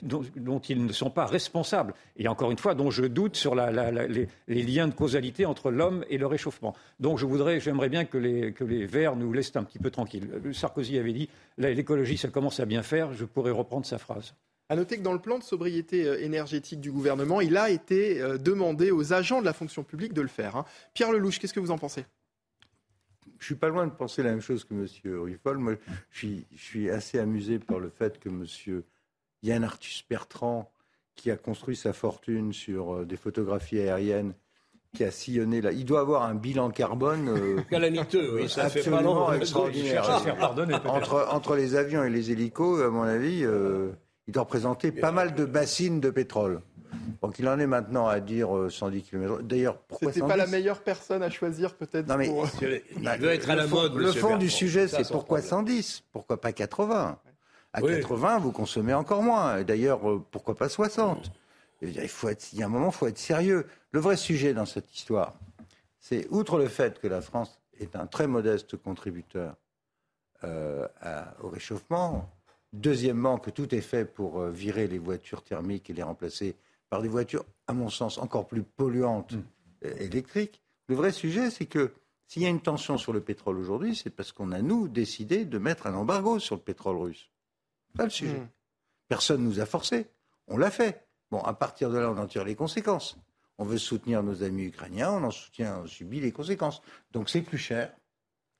[0.02, 1.94] dont, ils ne sont pas responsables.
[2.18, 6.18] Et encore une fois, dont je doute sur les, liens de causalité entre l'homme et
[6.18, 6.76] le réchauffement.
[7.00, 9.92] Donc je voudrais, j'aimerais bien que les, que les Verts nous laissent un petit peu
[9.92, 10.30] tranquilles.
[10.52, 13.14] Sarkozy avait dit l'écologie, ça commence à bien faire.
[13.14, 14.34] Je pourrais reprendre sa phrase.
[14.70, 18.22] À noter que dans le plan de sobriété euh, énergétique du gouvernement, il a été
[18.22, 20.56] euh, demandé aux agents de la fonction publique de le faire.
[20.56, 20.66] Hein.
[20.94, 22.06] Pierre Lelouch, qu'est-ce que vous en pensez?
[23.40, 24.88] Je suis pas loin de penser la même chose que M.
[25.22, 25.58] Ruffol.
[25.58, 25.74] Moi,
[26.12, 28.46] je suis, assez amusé par le fait que M.
[29.44, 30.72] Yann Arthus Bertrand,
[31.16, 34.34] qui a construit sa fortune sur euh, des photographies aériennes,
[34.96, 39.38] qui a sillonné là, il doit avoir un bilan carbone calamiteux, oui, ça absolument fait
[39.38, 40.24] extraordinaire.
[40.86, 43.44] Entre, entre les avions et les hélicos, à mon avis,
[44.28, 46.62] il doit représenter pas mal de bassines de pétrole.
[47.22, 49.42] Donc il en est maintenant à dire 110 km.
[49.42, 52.48] D'ailleurs, pourquoi C'était pas la meilleure personne à choisir peut-être Non mais pour...
[52.62, 53.96] il veut être à la mode.
[53.96, 57.20] Le fond du sujet, c'est pourquoi 110 Pourquoi pas 80
[57.74, 59.64] À 80, vous consommez encore moins.
[59.64, 61.32] D'ailleurs, euh, pourquoi pas 60
[61.82, 63.68] il, faut être, il y a un moment, il faut être sérieux.
[63.92, 65.36] Le vrai sujet dans cette histoire,
[66.00, 69.56] c'est outre le fait que la France est un très modeste contributeur
[70.44, 70.88] euh,
[71.42, 72.30] au réchauffement,
[72.74, 76.56] Deuxièmement, que tout est fait pour euh, virer les voitures thermiques et les remplacer
[76.90, 79.44] par des voitures, à mon sens, encore plus polluantes mm.
[79.86, 80.62] euh, électriques.
[80.88, 81.94] Le vrai sujet, c'est que
[82.28, 85.46] s'il y a une tension sur le pétrole aujourd'hui, c'est parce qu'on a, nous, décidé
[85.46, 87.30] de mettre un embargo sur le pétrole russe.
[87.92, 88.40] C'est pas le sujet.
[88.40, 88.50] Mm.
[89.08, 90.08] Personne ne nous a forcés.
[90.48, 91.06] On l'a fait.
[91.30, 93.18] Bon, à partir de là, on en tire les conséquences.
[93.60, 96.82] on veut soutenir nos amis ukrainiens, on en soutient, on subit les conséquences.
[97.12, 97.94] Donc c'est plus cher.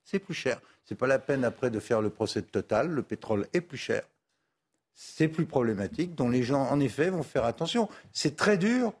[0.04, 0.60] C'est plus cher.
[0.84, 2.88] C'est pas la peine après de faire le procès Total.
[2.88, 4.02] Le pétrole est plus cher.
[4.94, 7.88] C'est plus problématique, dont les gens, en effet, vont faire attention.
[8.12, 8.92] C'est très dur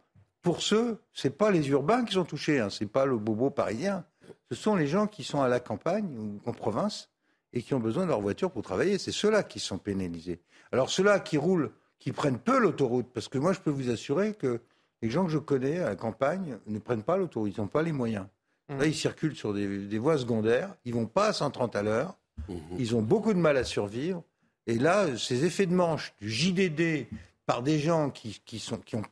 [0.44, 4.04] pour ceux, c'est pas les urbains qui sont touchés, hein, c'est pas le bobo parisien.
[4.50, 7.08] Ce sont les gens qui sont à la campagne ou en province
[7.54, 8.98] et qui ont besoin de leur voiture pour travailler.
[8.98, 10.40] C'est ceux-là qui sont pénalisés.
[10.70, 14.34] Alors ceux-là qui roulent, qui prennent peu l'autoroute, parce que moi je peux vous assurer
[14.34, 14.60] que
[15.00, 17.82] les gens que je connais à la campagne ne prennent pas l'autoroute, ils n'ont pas
[17.82, 18.26] les moyens.
[18.68, 18.78] Mmh.
[18.78, 22.16] Là, ils circulent sur des, voies secondaires, ils vont pas à 130 à l'heure,
[22.48, 22.54] mmh.
[22.78, 24.22] ils ont beaucoup de mal à survivre.
[24.66, 27.06] Et là, ces effets de manche du JDD
[27.46, 29.02] par des gens qui, sont, qui ont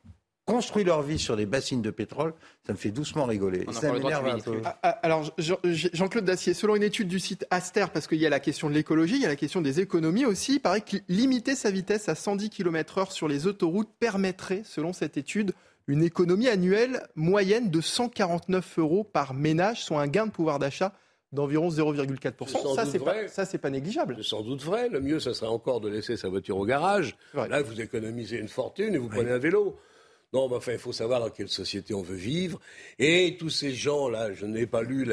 [0.45, 2.33] construit leur vie sur des bassines de pétrole,
[2.65, 3.65] ça me fait doucement rigoler.
[3.71, 4.61] Ça m'énerve un peu.
[4.65, 8.29] Ah, ah, alors, Jean-Claude Dacier, selon une étude du site Aster, parce qu'il y a
[8.29, 10.97] la question de l'écologie, il y a la question des économies aussi, il paraît que
[11.07, 15.53] limiter sa vitesse à 110 km/h sur les autoroutes permettrait, selon cette étude,
[15.87, 20.93] une économie annuelle moyenne de 149 euros par ménage, soit un gain de pouvoir d'achat
[21.31, 22.75] d'environ 0,4%.
[22.75, 24.15] Ça, c'est pas, ça, c'est pas négligeable.
[24.17, 24.87] C'est sans doute vrai.
[24.89, 27.15] Le mieux, ça serait encore de laisser sa voiture au garage.
[27.33, 29.77] Là, vous économisez une fortune et vous prenez un vélo.
[30.31, 32.59] Non, mais enfin, il faut savoir dans quelle société on veut vivre.
[32.97, 35.07] Et tous ces gens-là, je n'ai pas lu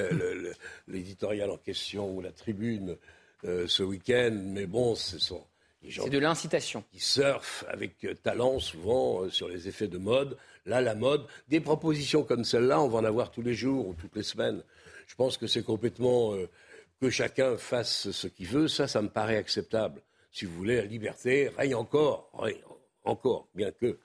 [0.89, 2.97] l'éditorial en question ou la tribune
[3.45, 5.43] euh, ce week-end, mais bon, ce sont
[5.89, 6.85] c'est de l'incitation.
[6.93, 10.37] Qui surfent avec talent souvent euh, sur les effets de mode.
[10.67, 13.95] Là, la mode, des propositions comme celle-là, on va en avoir tous les jours ou
[13.95, 14.63] toutes les semaines.
[15.07, 16.49] Je pense que c'est complètement euh,
[17.01, 18.69] que chacun fasse ce qu'il veut.
[18.69, 20.03] Ça, ça me paraît acceptable.
[20.33, 22.31] Si vous voulez, la liberté règne encore,
[23.05, 23.99] encore, bien que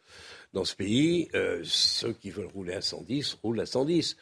[0.53, 1.29] dans ce pays,
[1.63, 4.17] ceux qui veulent rouler à 110 roulent à 110.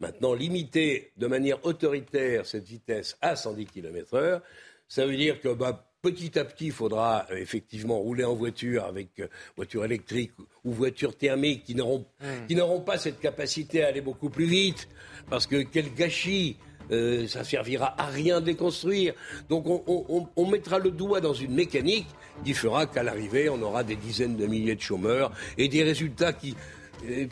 [0.00, 4.40] Maintenant, limiter de manière autoritaire cette vitesse à 110 km/h,
[4.86, 8.84] ça veut dire que bah, petit à petit, il faudra euh, effectivement rouler en voiture
[8.84, 10.32] avec euh, voiture électrique
[10.64, 12.84] ou voiture thermique qui n'auront mmh.
[12.84, 14.88] pas cette capacité à aller beaucoup plus vite.
[15.28, 16.56] Parce que quel gâchis
[16.90, 19.12] euh, ça servira à rien de les construire.
[19.48, 22.06] Donc on, mettra le doigt dans une mécanique
[22.44, 26.32] qui fera qu'à l'arrivée, on aura des dizaines de milliers de chômeurs et des résultats
[26.32, 26.54] qui,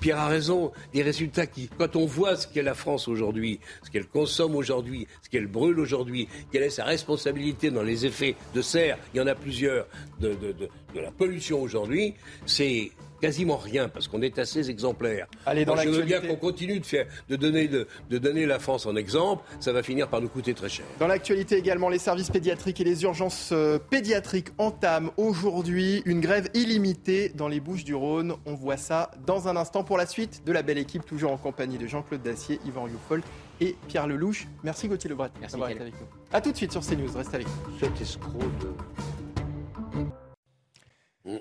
[0.00, 3.90] Pierre a raison, des résultats qui, quand on voit ce qu'est la France aujourd'hui, ce
[3.90, 8.62] qu'elle consomme aujourd'hui, ce qu'elle brûle aujourd'hui, quelle est sa responsabilité dans les effets de
[8.62, 9.86] serre, il y en a plusieurs,
[10.20, 12.14] de, de la pollution aujourd'hui,
[12.46, 15.26] c'est quasiment rien parce qu'on est assez exemplaire.
[15.44, 18.86] Allez, dans je veux bien qu'on continue de, faire, de, donner, de, donner la France
[18.86, 20.84] en exemple, ça va finir par nous coûter très cher.
[20.98, 26.48] Dans l'actualité également, les services pédiatriques et les urgences euh, pédiatriques entament aujourd'hui une grève
[26.54, 28.34] illimitée dans les Bouches du Rhône.
[28.46, 31.38] On voit ça dans un instant pour la suite de la belle équipe, toujours en
[31.38, 33.22] compagnie de Jean-Claude Dacier, Yvan Rioufol
[33.60, 34.46] et Pierre Lelouch.
[34.62, 36.06] Merci Gauthier Lebret d'avoir été avec nous.
[36.32, 37.78] A tout de suite sur CNews, reste avec nous.
[37.78, 38.72] Cet escroc de...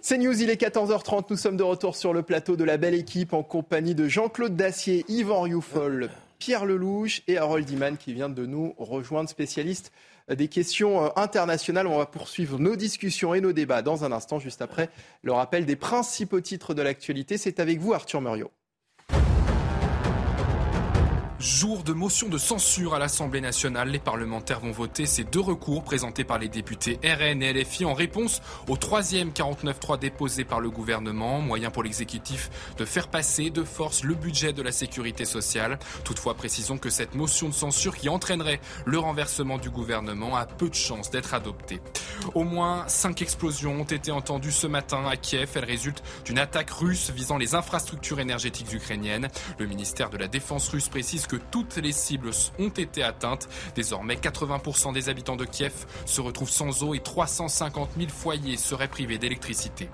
[0.02, 1.26] C'est News, il est 14h30.
[1.30, 4.56] Nous sommes de retour sur le plateau de la belle équipe en compagnie de Jean-Claude
[4.56, 9.91] Dacier, Yvan Rioufol, Pierre Lelouch et Harold Iman qui vient de nous rejoindre, spécialiste
[10.28, 11.86] des questions euh, internationales.
[11.86, 14.89] On va poursuivre nos discussions et nos débats dans un instant, juste après
[15.21, 17.38] le rappel des principaux titres de l'actualité.
[17.38, 18.50] C'est avec vous, Arthur Muriot.
[21.38, 25.84] Jour de motion de censure à l'Assemblée nationale, les parlementaires vont voter ces deux recours
[25.84, 30.69] présentés par les députés RN et LFI en réponse au troisième 49.3 déposé par le
[30.69, 35.78] gouvernement, moyen pour l'exécutif de faire passer de force le budget de la sécurité sociale.
[36.06, 40.69] Toutefois, précisons que cette motion de censure qui entraînerait le renversement du gouvernement a peu
[40.69, 41.82] de chances d'être adoptée.
[42.34, 45.52] Au moins cinq explosions ont été entendues ce matin à Kiev.
[45.56, 49.28] Elles résultent d'une attaque russe visant les infrastructures énergétiques ukrainiennes.
[49.60, 53.47] Le ministère de la Défense russe précise que toutes les cibles ont été atteintes.
[53.75, 58.88] Désormais, 80% des habitants de Kiev se retrouvent sans eau et 350 000 foyers seraient
[58.88, 59.89] privés d'électricité.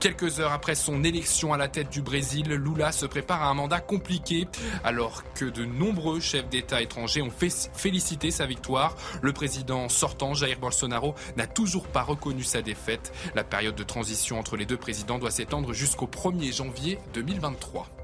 [0.00, 3.54] Quelques heures après son élection à la tête du Brésil, Lula se prépare à un
[3.54, 4.46] mandat compliqué.
[4.84, 10.58] Alors que de nombreux chefs d'État étrangers ont félicité sa victoire, le président sortant, Jair
[10.58, 13.12] Bolsonaro, n'a toujours pas reconnu sa défaite.
[13.34, 17.97] La période de transition entre les deux présidents doit s'étendre jusqu'au 1er janvier 2023.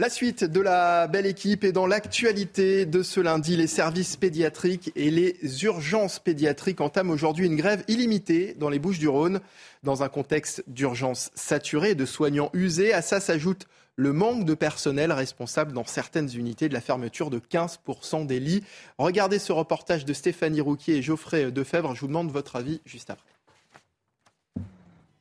[0.00, 3.56] La suite de la belle équipe est dans l'actualité de ce lundi.
[3.56, 9.00] Les services pédiatriques et les urgences pédiatriques entament aujourd'hui une grève illimitée dans les Bouches
[9.00, 9.40] du Rhône.
[9.82, 15.10] Dans un contexte d'urgence saturée de soignants usés, à ça s'ajoute le manque de personnel
[15.10, 18.62] responsable dans certaines unités de la fermeture de 15% des lits.
[18.98, 21.96] Regardez ce reportage de Stéphanie Rouquier et Geoffrey Defebvre.
[21.96, 23.32] Je vous demande votre avis juste après.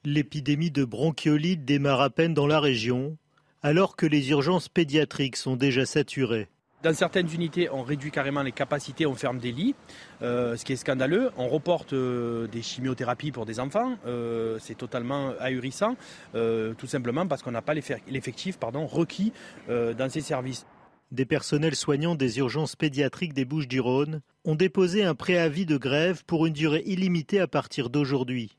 [0.05, 3.17] L'épidémie de bronchiolite démarre à peine dans la région
[3.63, 6.47] alors que les urgences pédiatriques sont déjà saturées.
[6.83, 9.73] Dans certaines unités, on réduit carrément les capacités, on ferme des lits,
[10.21, 11.31] euh, ce qui est scandaleux.
[11.35, 15.95] On reporte euh, des chimiothérapies pour des enfants, euh, c'est totalement ahurissant,
[16.33, 19.33] tout simplement parce qu'on n'a pas l'effectif requis
[19.67, 20.65] dans ces services.
[21.11, 26.45] Des personnels soignants des urgences pédiatriques des Bouches-du-Rhône ont déposé un préavis de grève pour
[26.45, 28.55] une durée illimitée à partir d'aujourd'hui.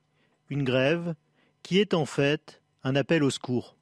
[0.51, 1.15] Une grève
[1.63, 3.78] qui est en fait un appel au secours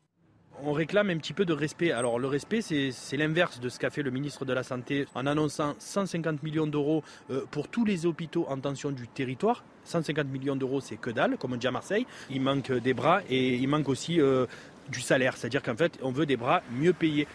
[0.63, 1.93] on réclame un petit peu de respect.
[1.93, 5.27] Alors le respect, c'est l'inverse de ce qu'a fait le ministre de la Santé en
[5.27, 9.65] annonçant 150 millions d'euros euh, pour tous les hôpitaux en tension du territoire.
[9.85, 12.07] 150 millions d'euros, c'est que dalle, comme on dit à Marseille.
[12.31, 14.47] Il manque des bras et il manque aussi euh,
[14.91, 15.37] du salaire.
[15.37, 17.29] C'est-à-dire qu'en fait, on veut des bras mieux payés.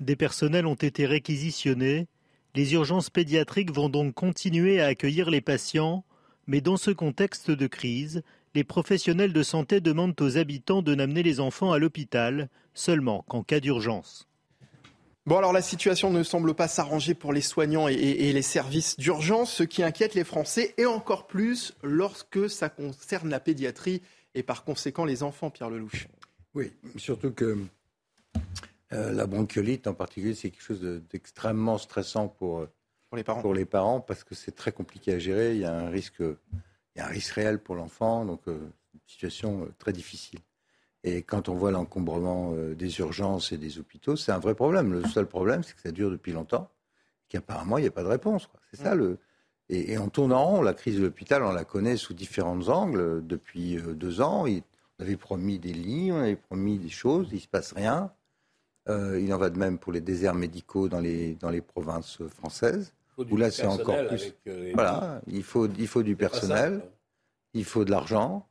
[0.00, 2.08] Des personnels ont été réquisitionnés.
[2.54, 6.04] Les urgences pédiatriques vont donc continuer à accueillir les patients,
[6.46, 8.22] mais dans ce contexte de crise,
[8.54, 13.42] les professionnels de santé demandent aux habitants de n'amener les enfants à l'hôpital seulement qu'en
[13.42, 14.28] cas d'urgence.
[15.24, 19.52] Bon alors la situation ne semble pas s'arranger pour les soignants et, les services d'urgence,
[19.52, 24.02] ce qui inquiète les Français et encore plus lorsque ça concerne la pédiatrie
[24.34, 26.08] et par conséquent les enfants, Pierre Lelouch.
[26.54, 27.56] Oui, surtout que
[28.92, 32.66] euh, la bronchiolite en particulier, c'est quelque chose d'extrêmement stressant pour,
[33.08, 33.42] pour, les parents.
[33.42, 36.22] pour les parents parce que c'est très compliqué à gérer, il y a un risque
[36.94, 38.58] il y a un risque réel pour l'enfant, donc euh,
[38.94, 40.40] une situation euh, très difficile.
[41.04, 44.92] Et quand on voit l'encombrement euh, des urgences et des hôpitaux, c'est un vrai problème.
[44.92, 46.70] Le seul problème, c'est que ça dure depuis longtemps,
[47.28, 48.48] qu'apparemment, il n'y a pas de réponse.
[48.70, 49.18] C'est ça le.
[49.68, 50.62] Et, on tourne en rond.
[50.62, 54.44] La crise de l'hôpital, on la connaît sous différents angles depuis deux ans.
[54.46, 58.12] on avait promis des lits, on avait promis des choses, il ne se passe rien.
[58.88, 62.92] il en va de même pour les déserts médicaux dans les, dans les provinces françaises
[63.18, 64.34] où là c'est encore plus.
[64.46, 66.82] Euh, voilà, il faut, il faut du personnel,
[67.54, 68.46] il faut de l'argent.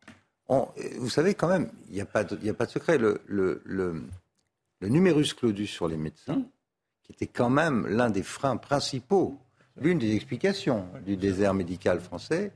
[0.47, 2.97] vous savez quand même, il n'y a, pas de, a pas de secret.
[2.97, 4.03] Le, le, le,
[4.79, 6.43] le, numerus claudus sur les médecins,
[7.03, 9.37] qui était quand même l'un des freins principaux,
[9.79, 12.51] l'une des explications du désert médical français,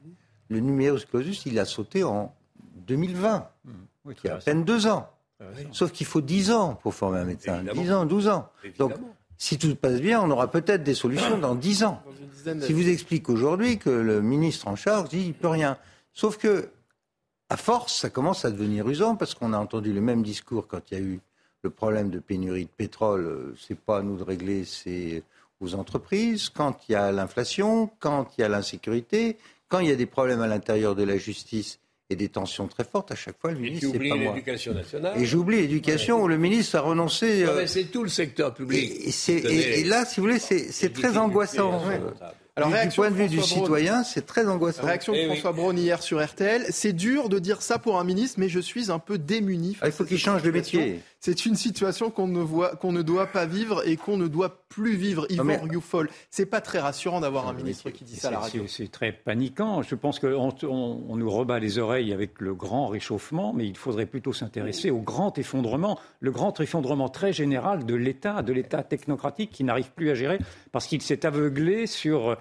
[0.50, 2.34] le numerus clausus, il a sauté en
[2.88, 4.14] 2020, mmh.
[4.14, 5.10] qui a à peine deux ans.
[5.72, 7.64] Sauf qu'il faut dix ans pour former un médecin.
[7.74, 8.50] Dix ans, douze ans.
[8.78, 8.94] Donc,
[9.38, 12.02] si tout se passe bien, on aura peut-être des solutions dans dix ans.
[12.62, 15.78] Si vous explique aujourd'hui que le ministre en charge dit qu'il peut rien.
[16.14, 16.70] Sauf que,
[17.50, 20.80] à force, ça commence à devenir usant parce qu'on a entendu le même discours quand
[20.92, 21.20] il y a eu
[21.64, 23.26] le problème de pénurie de pétrole.
[23.26, 25.24] Euh, c'est pas à nous de régler, c'est
[25.60, 26.50] aux entreprises.
[26.50, 30.06] Quand il y a l'inflation, quand il y a l'insécurité, quand il y a des
[30.06, 33.12] problèmes à l'intérieur de la justice, et des tensions très fortes.
[33.12, 34.34] À chaque fois, le ministre, c'est pas moi.
[34.34, 35.20] l'éducation nationale.
[35.20, 37.44] Et j'oublie l'éducation où le ministre a renoncé.
[37.44, 38.92] Euh, c'est tout le secteur public.
[39.28, 41.82] Et, là, si vous voulez, c'est très angoissant.
[42.58, 44.84] Alors, du point de vue du citoyen, c'est très angoissant.
[44.84, 46.66] Réaction de eh François Braun hier sur RTL.
[46.70, 49.76] C'est dur de dire ça pour un ministre, mais je suis un peu démuni.
[49.82, 51.02] Ah, il faut qu'il change de métier.
[51.26, 54.68] C'est une situation qu'on ne, voit, qu'on ne doit pas vivre et qu'on ne doit
[54.70, 55.26] plus vivre.
[55.32, 55.58] Yvan mais...
[55.58, 58.66] Rioufol, c'est pas très rassurant d'avoir un ministre qui dit ça à la radio.
[58.68, 59.82] C'est très paniquant.
[59.82, 64.06] Je pense qu'on on, nous rebat les oreilles avec le grand réchauffement, mais il faudrait
[64.06, 69.50] plutôt s'intéresser au grand effondrement, le grand effondrement très général de l'État, de l'État technocratique
[69.50, 70.38] qui n'arrive plus à gérer
[70.72, 72.38] parce qu'il s'est aveuglé sur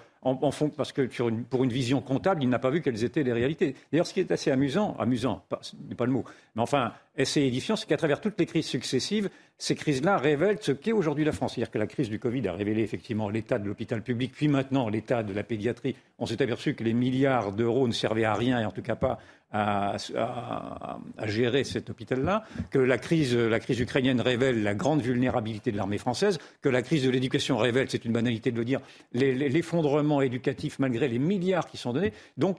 [0.75, 1.07] parce que
[1.49, 3.75] pour une vision comptable, il n'a pas vu quelles étaient les réalités.
[3.91, 5.43] D'ailleurs, ce qui est assez amusant, amusant,
[5.87, 9.29] n'est pas le mot, mais enfin, assez édifiant, c'est qu'à travers toutes les crises successives,
[9.57, 11.53] ces crises-là révèlent ce qu'est aujourd'hui la France.
[11.53, 14.89] C'est-à-dire que la crise du Covid a révélé effectivement l'état de l'hôpital public, puis maintenant
[14.89, 15.95] l'état de la pédiatrie.
[16.17, 18.95] On s'est aperçu que les milliards d'euros ne servaient à rien, et en tout cas
[18.95, 19.19] pas
[19.55, 25.77] à, gérer cet hôpital-là, que la crise, la crise ukrainienne révèle la grande vulnérabilité de
[25.77, 28.81] l'armée française, que la crise de l'éducation révèle, c'est une banalité de le dire,
[29.13, 32.13] l'effondrement éducatif malgré les milliards qui sont donnés.
[32.37, 32.57] Donc,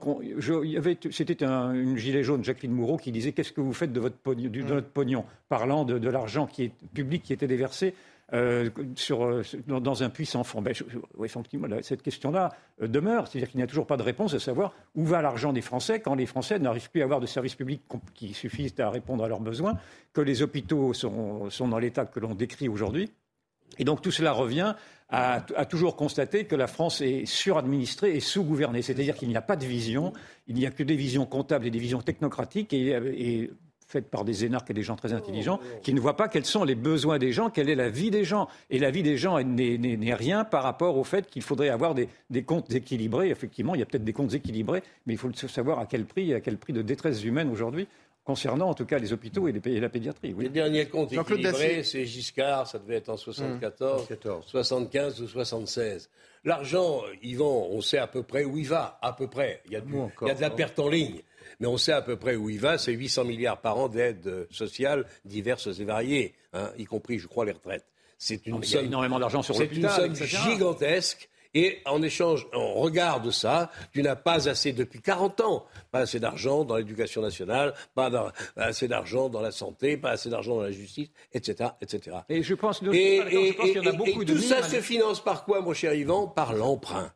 [1.11, 4.49] c'était une gilet jaune, Jacqueline Moureau, qui disait Qu'est-ce que vous faites de, votre pognon,
[4.49, 5.25] de notre pognon?
[5.49, 7.93] Parlant de, de l'argent qui est public qui était déversé
[8.33, 8.69] euh,
[9.11, 10.73] euh, dans, un puissant fond ben,
[11.81, 13.27] cette question-là euh, demeure.
[13.27, 16.01] C'est-à-dire qu'il n'y a toujours pas de réponse à savoir où va l'argent des Français
[16.01, 19.29] quand les Français n'arrivent plus à avoir de services publics qui suffisent à répondre à
[19.29, 19.75] leurs besoins,
[20.11, 23.11] que les hôpitaux sont, dans l'état que l'on décrit aujourd'hui.
[23.79, 24.75] Et donc tout cela revient
[25.09, 28.81] à, toujours constater que la France est suradministrée et sous-gouvernée.
[28.81, 30.11] C'est-à-dire qu'il n'y a pas de vision,
[30.47, 32.73] il n'y a que des visions comptables et des visions technocratiques.
[33.87, 36.65] Faite par des énarques et des gens très intelligents, qui ne voient pas quels sont
[36.65, 38.49] les besoins des gens, quelle est la vie des gens.
[38.69, 42.09] Et la vie des gens n'est rien par rapport au fait qu'il faudrait avoir des,
[42.43, 43.29] comptes équilibrés.
[43.29, 46.33] Effectivement, il y a peut-être des comptes équilibrés, mais il faut savoir à quel prix,
[46.33, 47.87] à quel prix de détresse humaine aujourd'hui
[48.27, 50.33] concernant en tout cas les hôpitaux et, la pédiatrie.
[50.33, 50.43] Oui.
[50.43, 54.05] Les derniers comptes équilibrés, c'est Giscard, ça devait être en 74,
[54.45, 56.09] 75 ou 76.
[56.43, 59.61] L'argent, Yvan, on sait à peu près où il va, à peu près.
[59.65, 61.21] Il y a, il y a de la perte en ligne
[61.59, 62.77] mais on sait à peu près où il va.
[62.77, 67.45] C'est 800 milliards par an d'aides sociales diverses et variées, hein, y compris, je crois,
[67.45, 67.85] les retraites.
[68.17, 70.37] c'est une Non, mais il y a somme, énormément d'argent sur c'est une somme etc.
[70.51, 71.29] gigantesque.
[71.53, 76.19] Et en échange, on regarde ça, tu n'as pas assez depuis 40 ans, pas assez
[76.19, 78.11] d'argent dans l'éducation nationale, pas
[78.55, 82.17] assez d'argent dans la santé, pas assez d'argent dans la justice, etc., etc.
[82.29, 84.33] Et je pense, Et, je et- pense qu'il y en a et- beaucoup et de
[84.33, 86.27] tout ça se finance par quoi, mon cher Yvan?
[86.27, 87.11] Par l'emprunt.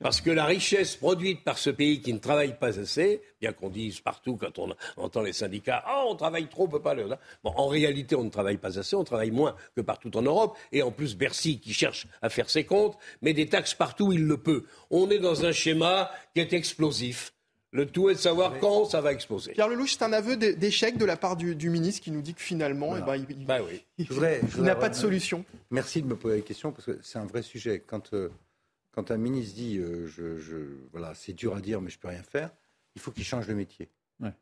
[0.00, 3.70] Parce que la richesse produite par ce pays qui ne travaille pas assez, bien qu'on
[3.70, 7.06] dise partout quand on entend les syndicats, oh, on travaille trop, on peut pas le.
[7.44, 10.56] Bon, en réalité, on ne travaille pas assez, on travaille moins que partout en Europe,
[10.72, 14.12] et en plus Bercy qui cherche à faire ses comptes, met des taxes partout où
[14.12, 14.64] il le peut.
[14.90, 17.32] On est dans un schéma qui est explosif.
[17.72, 19.52] Le tout est de savoir quand ça va exploser.
[19.52, 22.22] Pierre Lelouch, c'est un aveu d'é- d'échec de la part du, du ministre qui nous
[22.22, 23.84] dit que finalement, eh ben, il, Bah oui.
[23.98, 25.44] il- n'a pas de solution.
[25.70, 27.82] Merci de me poser la question parce que c'est un vrai sujet.
[27.86, 28.30] Quand, euh,
[28.96, 32.08] quand un ministre dit euh, je, je- voilà, c'est dur à dire mais je peux
[32.08, 32.50] rien faire,
[32.96, 33.88] il faut qu'il change de métier.
[34.20, 34.32] Ouais.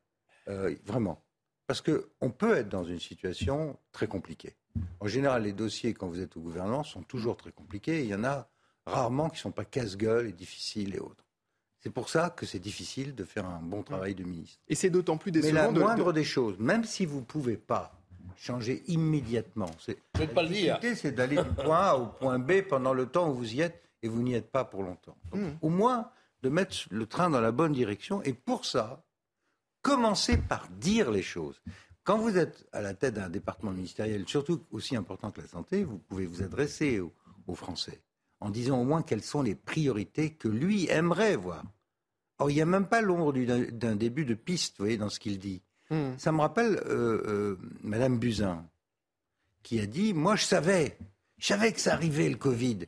[0.49, 1.21] Euh, vraiment.
[1.67, 4.55] Parce qu'on peut être dans une situation très compliquée.
[5.01, 8.03] En général, les dossiers, quand vous êtes au gouvernement, sont toujours très compliqués.
[8.03, 8.49] Il y en a
[8.87, 11.25] rarement qui ne sont pas casse-gueule et difficiles et autres.
[11.81, 14.59] C'est pour ça que c'est difficile de faire un bon travail de ministre.
[14.69, 17.21] Et c'est d'autant plus Mais décevant la de- de- moindre des choses, même si vous
[17.21, 17.93] ne pouvez pas
[18.37, 20.75] changer immédiatement, c'est, Je vais pas le dire.
[20.79, 23.61] difficulté, c'est d'aller du point A au point B pendant le temps où vous y
[23.61, 25.17] êtes et vous n'y êtes pas pour longtemps.
[25.33, 25.59] Donc, Mm.
[25.63, 26.11] Au moins,
[26.43, 28.23] de mettre le train dans la bonne direction.
[28.23, 29.03] Et pour ça,
[29.83, 31.61] commencez par dire les choses.
[32.05, 35.85] Quand vous êtes à la tête d'un département ministériel, surtout aussi important que la santé,
[35.85, 37.13] vous pouvez vous adresser aux,
[37.47, 38.03] aux Français
[38.41, 41.65] en disant au moins quelles sont les priorités que lui aimerait voir.
[42.39, 44.99] Or, il n'y a même pas l'ombre du- d'un d'un début de piste, vous voyez,
[44.99, 45.63] dans ce qu'il dit.
[45.89, 46.13] Hmm.
[46.19, 48.67] Ça me rappelle euh, euh, Madame Buzyn,
[49.63, 50.99] qui a dit Moi, je savais,
[51.39, 52.81] je savais que ça arrivait le Covid,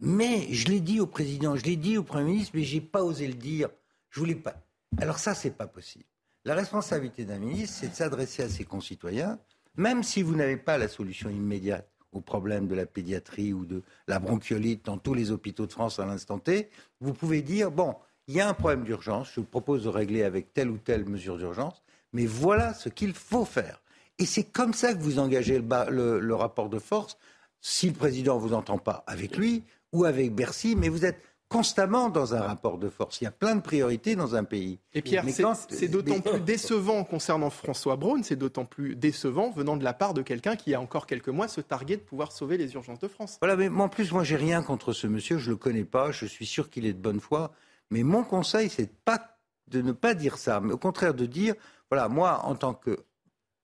[0.00, 3.02] mais je l'ai dit au président, je l'ai dit au Premier ministre, mais j'ai pas
[3.02, 3.68] osé le dire.
[4.10, 4.54] Je voulais pas.
[4.98, 6.04] Alors, ça, c'est pas possible.
[6.44, 9.38] La responsabilité d'un ministre, c'est de s'adresser à ses concitoyens,
[9.76, 13.82] même si vous n'avez pas la solution immédiate au problème de la pédiatrie ou de
[14.06, 16.70] la bronchiolite dans tous les hôpitaux de France à l'instant T,
[17.00, 17.96] vous pouvez dire bon,
[18.28, 21.04] il y a un problème d'urgence, je vous propose de régler avec telle ou telle
[21.06, 21.82] mesure d'urgence,
[22.12, 23.82] mais voilà ce qu'il faut faire.
[24.18, 27.18] Et c'est comme ça que vous engagez le, le rapport de force,
[27.60, 29.64] si le président ne vous entend pas avec lui
[29.94, 33.20] ou avec Bercy, mais vous êtes constamment dans un rapport de force.
[33.20, 34.80] Il y a plein de priorités dans un pays.
[34.92, 35.24] Et Pierre,
[35.68, 40.14] c'est d'autant plus décevant concernant François Braun, c'est d'autant plus décevant venant de la part
[40.14, 42.74] de quelqu'un qui, il y a encore quelques mois, se targuait de pouvoir sauver les
[42.74, 43.38] urgences de France.
[43.40, 46.26] Voilà, mais en plus, moi, j'ai rien contre ce monsieur, je le connais pas, je
[46.26, 47.52] suis sûr qu'il est de bonne foi.
[47.90, 49.38] Mais mon conseil, c'est de, pas,
[49.68, 51.54] de ne pas dire ça, mais au contraire de dire,
[51.88, 52.98] voilà, moi, en tant que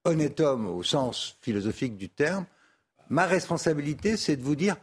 [0.05, 2.47] honnête homme au sens philosophique du terme,
[3.09, 4.76] ma responsabilité, c'est de vous dire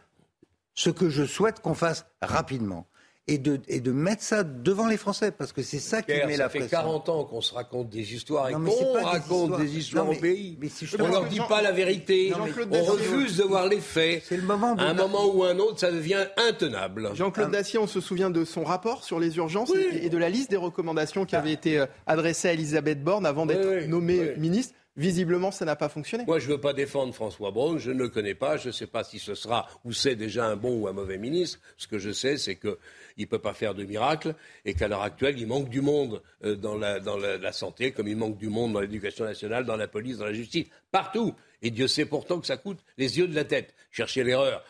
[0.78, 2.86] ce que je souhaite qu'on fasse rapidement.
[3.30, 6.36] Et de, et de mettre ça devant les Français, parce que c'est ça qui met
[6.36, 6.78] ça la fait pression.
[6.78, 9.60] 40 ans qu'on se raconte des histoires et Non, qu'on des raconte histoires.
[9.60, 10.56] des histoires Non, au pays.
[10.58, 12.32] mais si je on pense leur dit Jean- pas la vérité.
[12.34, 14.22] On Dacier- refuse de voir les faits.
[14.26, 17.10] C'est le moment de- À un moment ou un autre, ça devient intenable.
[17.14, 20.30] Jean-Claude Dacier, on se souvient de son rapport sur les urgences et et de la
[20.30, 24.72] liste des recommandations qui avait été euh, adressée à Elisabeth Borne avant d'être nommée ministre.
[24.98, 26.24] Visiblement, ça n'a pas fonctionné.
[26.26, 28.72] Moi, je ne veux pas défendre François Braun, je ne le connais pas, je ne
[28.72, 31.60] sais pas si ce sera ou c'est déjà un bon ou un mauvais ministre.
[31.76, 32.76] Ce que je sais, c'est qu'il
[33.16, 34.34] ne peut pas faire de miracle
[34.64, 38.16] et qu'à l'heure actuelle, il manque du monde euh, dans, la, la santé, comme il
[38.16, 41.32] manque du monde dans l'éducation nationale, dans la police, dans la justice, partout.
[41.62, 43.76] Et Dieu sait pourtant que ça coûte les yeux de la tête.
[43.92, 44.64] Chercher l'erreur.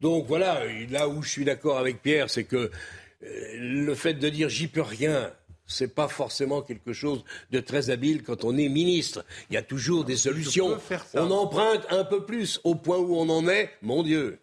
[0.00, 0.60] Donc voilà,
[0.90, 2.70] là où je suis d'accord avec Pierre, c'est que
[3.24, 5.32] euh, le fait de dire j'y peux rien,
[5.72, 9.24] c'est pas forcément quelque chose de très habile quand on est ministre.
[9.50, 10.78] Il y a toujours des solutions.
[11.14, 14.38] On emprunte un peu plus au point où on en est, mon Dieu.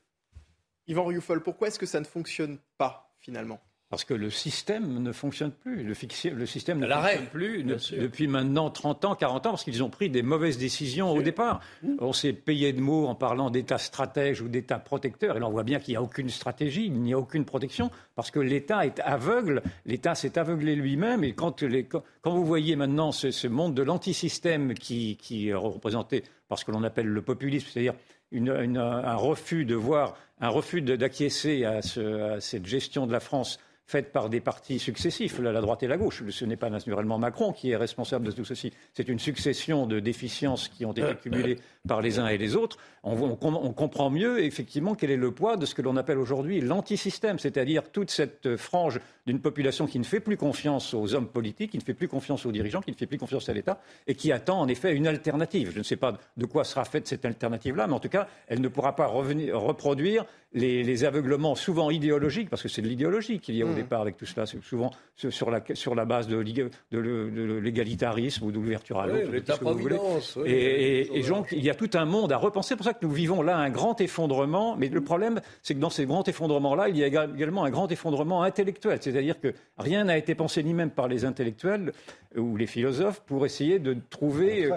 [0.88, 3.61] Yvan Rioufol, pourquoi est-ce que ça ne fonctionne pas finalement?
[3.90, 5.82] Parce que le système ne fonctionne plus.
[5.84, 7.64] Le, fixi- le système ne fonctionne plus
[8.00, 11.60] depuis maintenant 30 ans, 40 ans, parce qu'ils ont pris des mauvaises décisions au départ.
[12.00, 15.38] On s'est payé de mots en parlant d'État stratège ou d'État protecteur.
[15.38, 17.90] Et là, on voit bien qu'il n'y a aucune stratégie, il n'y a aucune protection,
[18.16, 19.64] parce que l'État est aveugle.
[19.88, 21.24] L'État s'est aveuglé lui-même.
[21.24, 25.50] Et quand, les- quand, quand vous voyez maintenant ce, ce monde de l'antisystème qui, qui
[25.50, 27.96] est représenté par ce que l'on appelle le populisme, c'est-à-dire
[28.32, 33.12] une- une- un refus de voir, un refus d'acquiescer à, ce- à cette gestion de
[33.12, 33.60] la France
[33.90, 36.22] faite par des partis successifs, la droite et la gauche.
[36.30, 38.72] Ce n'est pas naturellement Macron qui est responsable de tout ceci.
[38.94, 42.77] C'est une succession de déficiences qui ont été cumulées par les uns et les autres.
[43.03, 43.38] On,
[43.73, 47.89] comprend mieux effectivement quel est le poids de ce que l'on appelle aujourd'hui l'antisystème, c'est-à-dire
[47.91, 51.84] toute cette frange d'une population qui ne fait plus confiance aux hommes politiques, qui ne
[51.84, 54.59] fait plus confiance aux dirigeants, qui ne fait plus confiance à l'État et qui attend
[54.59, 55.71] en effet une alternative.
[55.73, 58.59] Je ne sais pas de quoi sera faite cette alternative-là, mais en tout cas, elle
[58.59, 63.39] ne pourra pas revenir, reproduire les, les aveuglements souvent idéologiques, parce que c'est de l'idéologie
[63.39, 63.75] qu'il y a au Mm.
[63.75, 64.45] départ avec tout cela.
[64.45, 69.25] C'est souvent sur la, sur la base de, de, l'égalitarisme ou de l'ouverture à l'autre.
[69.27, 70.38] Oui, l'état-providence.
[70.45, 72.70] et, et, et, donc, il y a tout un monde à repenser.
[72.70, 74.76] C'est pour ça que nous vivons là un grand effondrement.
[74.78, 77.91] Mais le problème, c'est que dans ces grands effondrements-là, il y a également un grand
[77.91, 78.99] effondrement intellectuel.
[79.01, 81.93] C'est-à-dire que rien n'a été pensé ni même par les intellectuels
[82.36, 84.70] ou les philosophes pour essayer de trouver.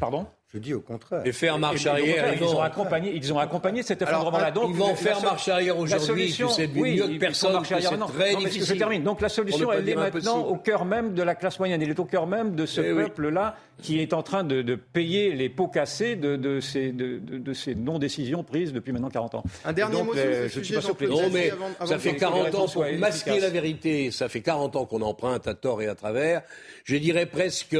[0.00, 0.26] Pardon?
[0.52, 1.22] Je dis au contraire.
[1.24, 2.34] Et faire marche arrière.
[2.34, 4.50] Ils ont accompagné, ils ont accompagné cet effondrement-là.
[4.50, 6.30] Donc, ils vont faire marche arrière aujourd'hui.
[6.30, 8.64] Tu sais oui, mieux que personne que c'est très difficile.
[8.66, 9.02] je termine.
[9.02, 11.80] Donc la solution, elle est maintenant au cœur même de la classe moyenne.
[11.80, 15.32] Elle est au cœur même de ce eh peuple-là qui est en train de, payer
[15.32, 19.44] les pots cassés de, ces, de, ces non-décisions prises depuis maintenant 40 ans.
[19.64, 21.50] Un dernier mot sur euh, ce sujet, Non, mais
[21.84, 24.10] ça fait 40 ans pour masquer la vérité.
[24.10, 26.42] Ça fait 40 ans qu'on emprunte à tort et à travers.
[26.84, 27.76] Je dirais presque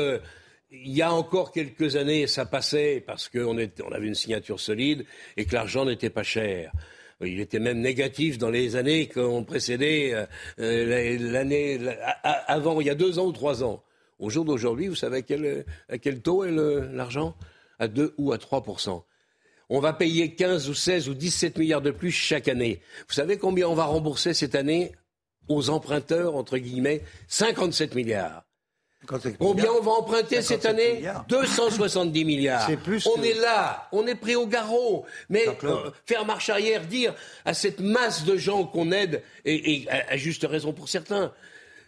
[0.73, 5.05] il y a encore quelques années, ça passait parce qu'on on avait une signature solide
[5.37, 6.73] et que l'argent n'était pas cher.
[7.21, 10.27] Il était même négatif dans les années qui ont précédé euh,
[10.59, 11.79] euh, l'année
[12.23, 13.85] avant, il y a deux ans ou trois ans.
[14.19, 15.25] Au jour d'aujourd'hui, vous savez
[15.89, 17.37] à quel taux est l'argent?
[17.79, 19.03] À 2 ou à 3%
[19.75, 22.83] on va payer 15 ou 16 ou 17 milliards de plus chaque année.
[23.09, 24.93] Vous savez combien on va rembourser cette année
[25.49, 28.45] aux emprunteurs, entre guillemets 57 milliards?
[29.39, 32.69] Combien on va emprunter cette année 270 milliards.
[33.17, 35.05] on est là, on est pris au garrot.
[35.29, 40.17] Mais euh, faire marche arrière, dire à cette masse de gens qu'on aide, et, à,
[40.17, 41.33] juste raison pour certains,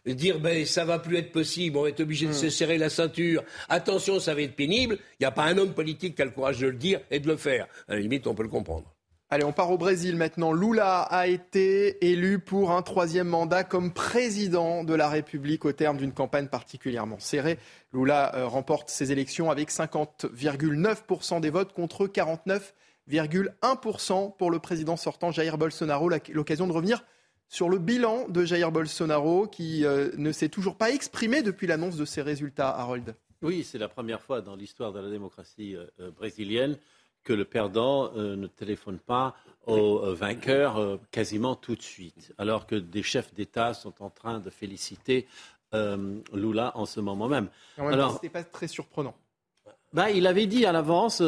[0.06, 2.34] dire ben ça va plus être possible, on va être obligé de hmm.
[2.34, 3.44] se serrer la ceinture.
[3.68, 4.98] Attention, ça va être pénible.
[5.20, 7.20] Il n'y a pas un homme politique qui a le courage de le dire et
[7.20, 7.66] de le faire.
[7.88, 8.93] À la limite, on peut le comprendre.
[9.34, 10.52] Allez, on part au Brésil maintenant.
[10.52, 15.96] Lula a été élu pour un troisième mandat comme président de la République au terme
[15.96, 17.58] d'une campagne particulièrement serrée.
[17.92, 25.32] Lula euh, remporte ses élections avec 50,9% des votes contre 49,1% pour le président sortant
[25.32, 26.08] Jair Bolsonaro.
[26.32, 27.04] L'occasion de revenir
[27.48, 31.96] sur le bilan de Jair Bolsonaro qui euh, ne s'est toujours pas exprimé depuis l'annonce
[31.96, 33.16] de ses résultats, Harold.
[33.42, 36.78] Oui, c'est la première fois dans l'histoire de la démocratie euh, brésilienne
[37.24, 39.34] que le perdant euh, ne téléphone pas
[39.66, 44.10] au euh, vainqueur euh, quasiment tout de suite, alors que des chefs d'État sont en
[44.10, 45.26] train de féliciter
[46.32, 47.48] Lula en ce moment même.
[47.78, 49.16] alors, ce pas très surprenant.
[49.92, 51.20] Ben, il avait dit à l'avance,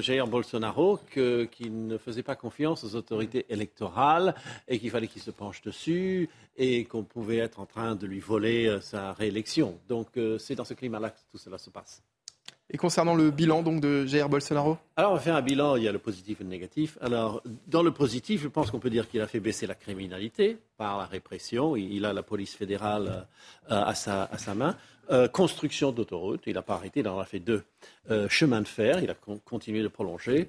[0.00, 4.34] Jair Bolsonaro, qu'il ne faisait pas confiance aux autorités électorales
[4.66, 8.18] et qu'il fallait qu'il se penche dessus et qu'on pouvait être en train de lui
[8.18, 9.78] voler sa réélection.
[9.86, 10.08] Donc
[10.40, 12.02] c'est dans ce climat-là que tout cela se passe.
[12.70, 14.78] Et concernant le bilan donc de Jair Bolsonaro?
[14.96, 16.96] Alors on va faire un bilan, il y a le positif et le négatif.
[17.02, 20.56] Alors dans le positif, je pense qu'on peut dire qu'il a fait baisser la criminalité
[20.78, 21.76] par la répression.
[21.76, 23.26] Il a la police fédérale
[23.70, 24.76] euh, à, sa, à, sa, main.
[25.10, 27.62] Euh, construction d'autoroutes, il n'a pas arrêté, il en a fait deux.
[28.10, 30.48] Euh, chemin de fer, il a continué de prolonger.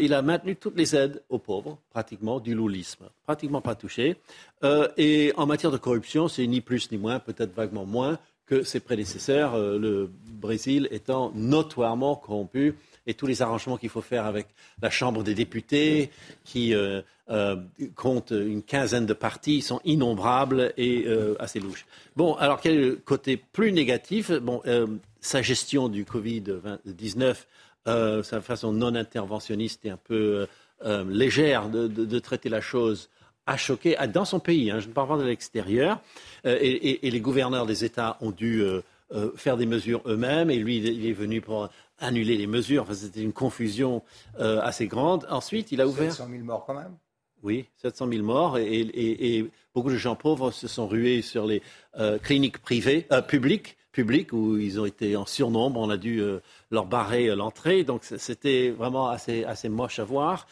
[0.00, 4.16] il a maintenu toutes les aides aux pauvres, pratiquement, du loulisme, pratiquement pas touché.
[4.96, 8.18] et en matière de corruption, c'est ni plus ni moins, peut-être vaguement moins
[8.50, 12.74] que ses prédécesseurs, euh, le Brésil étant notoirement corrompu
[13.06, 14.48] et tous les arrangements qu'il faut faire avec
[14.82, 16.10] la Chambre des députés,
[16.44, 17.56] qui euh, euh,
[17.94, 21.06] compte une quinzaine de partis, sont innombrables et
[21.38, 21.86] assez louches.
[22.16, 24.32] Bon, alors quel est le côté plus négatif?
[24.32, 24.62] Bon,
[25.20, 27.36] sa gestion du Covid-19,
[27.86, 30.46] sa façon non interventionniste et un peu
[31.08, 33.08] légère de, traiter la chose
[33.46, 36.00] a choqué dans son pays, hein, je ne parle pas de l'extérieur,
[36.46, 38.80] euh, et, les gouverneurs des États ont dû euh,
[39.12, 41.68] euh, faire des mesures eux-mêmes, et lui, il est venu pour
[41.98, 42.84] annuler les mesures.
[42.84, 44.02] Enfin, C'était une confusion
[44.38, 45.26] assez grande.
[45.28, 46.12] Ensuite, il a ouvert...
[46.12, 46.96] 700 000 morts quand même
[47.42, 51.62] oui, 700 000 morts et, beaucoup de gens pauvres se sont rués sur les
[52.22, 55.80] cliniques privées, publiques, publiques où ils ont été en surnombre.
[55.80, 56.22] On a dû
[56.70, 60.46] leur barrer l'entrée, donc c'était vraiment assez, moche à voir.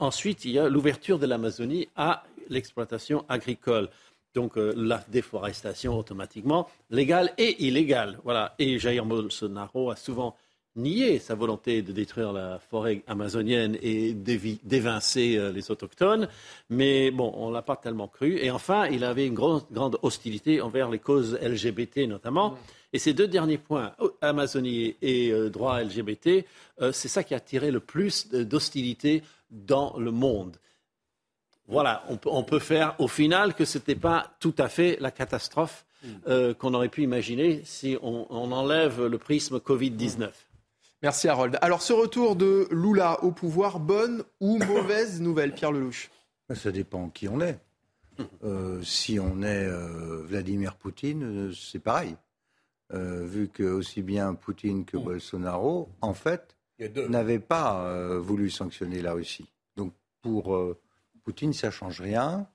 [0.00, 3.88] ensuite, il y a l'ouverture de l'Amazonie à l'exploitation agricole.
[4.34, 8.18] Donc euh, la déforestation automatiquement légale et illégale.
[8.24, 8.54] Voilà.
[8.58, 10.34] Et Jair Bolsonaro a souvent
[10.76, 16.28] nié sa volonté de détruire la forêt amazonienne et d'évincer euh, les autochtones.
[16.70, 18.38] Mais bon, on ne l'a pas tellement cru.
[18.38, 22.56] Et enfin, il avait une grande, grande hostilité envers les causes LGBT notamment.
[22.92, 26.44] Et ces deux derniers points, Amazonie et euh, droit LGBT,
[26.92, 30.56] c'est ça qui a attiré le plus d'hostilité dans le monde.
[31.66, 35.86] Voilà, on peut, faire au final que ce n'était pas tout à fait la catastrophe
[36.02, 36.08] mm.
[36.28, 40.28] euh, qu'on aurait pu imaginer si on, enlève le prisme Covid-19.
[41.04, 41.58] Merci Harold.
[41.60, 46.10] Alors ce retour de Lula au pouvoir, bonne ou mauvaise nouvelle, Pierre Lelouch?
[46.54, 47.58] Ça dépend qui on est.
[48.42, 52.16] Euh, si on est euh, Vladimir Poutine, c'est pareil.
[52.90, 54.96] vu que aussi bien Poutine que.
[54.96, 56.56] Bolsonaro, en fait,
[57.10, 59.52] n'avaient pas voulu sanctionner la Russie.
[59.76, 59.92] Donc
[60.22, 60.58] pour
[61.22, 62.48] Poutine, ça change rien.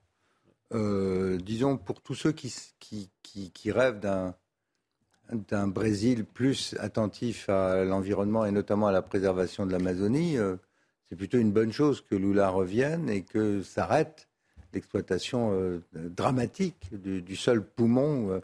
[0.74, 4.34] euh, disons, pour tous ceux qui, qui, qui, qui rêvent d'un
[5.32, 10.55] d'un Brésil plus attentif à l'environnement et notamment à la préservation de l'Amazonie, euh,
[11.09, 14.27] c'est plutôt une bonne chose que Lula revienne et que s'arrête
[14.73, 18.41] l'exploitation euh, dramatique du, du, seul poumon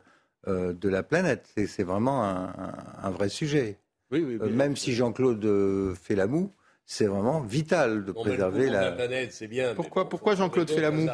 [0.48, 1.50] euh, de la planète.
[1.56, 2.74] C'est vraiment un, un,
[3.04, 3.78] un, vrai sujet.
[4.12, 6.52] Oui, oui, euh, même si Jean-Claude fait la moue,
[6.86, 8.92] c'est vraiment vital de bon, préserver la...
[8.92, 9.34] planète.
[9.34, 9.74] C'est bien.
[9.74, 11.08] Pourquoi, pourquoi Jean-Claude fait la moue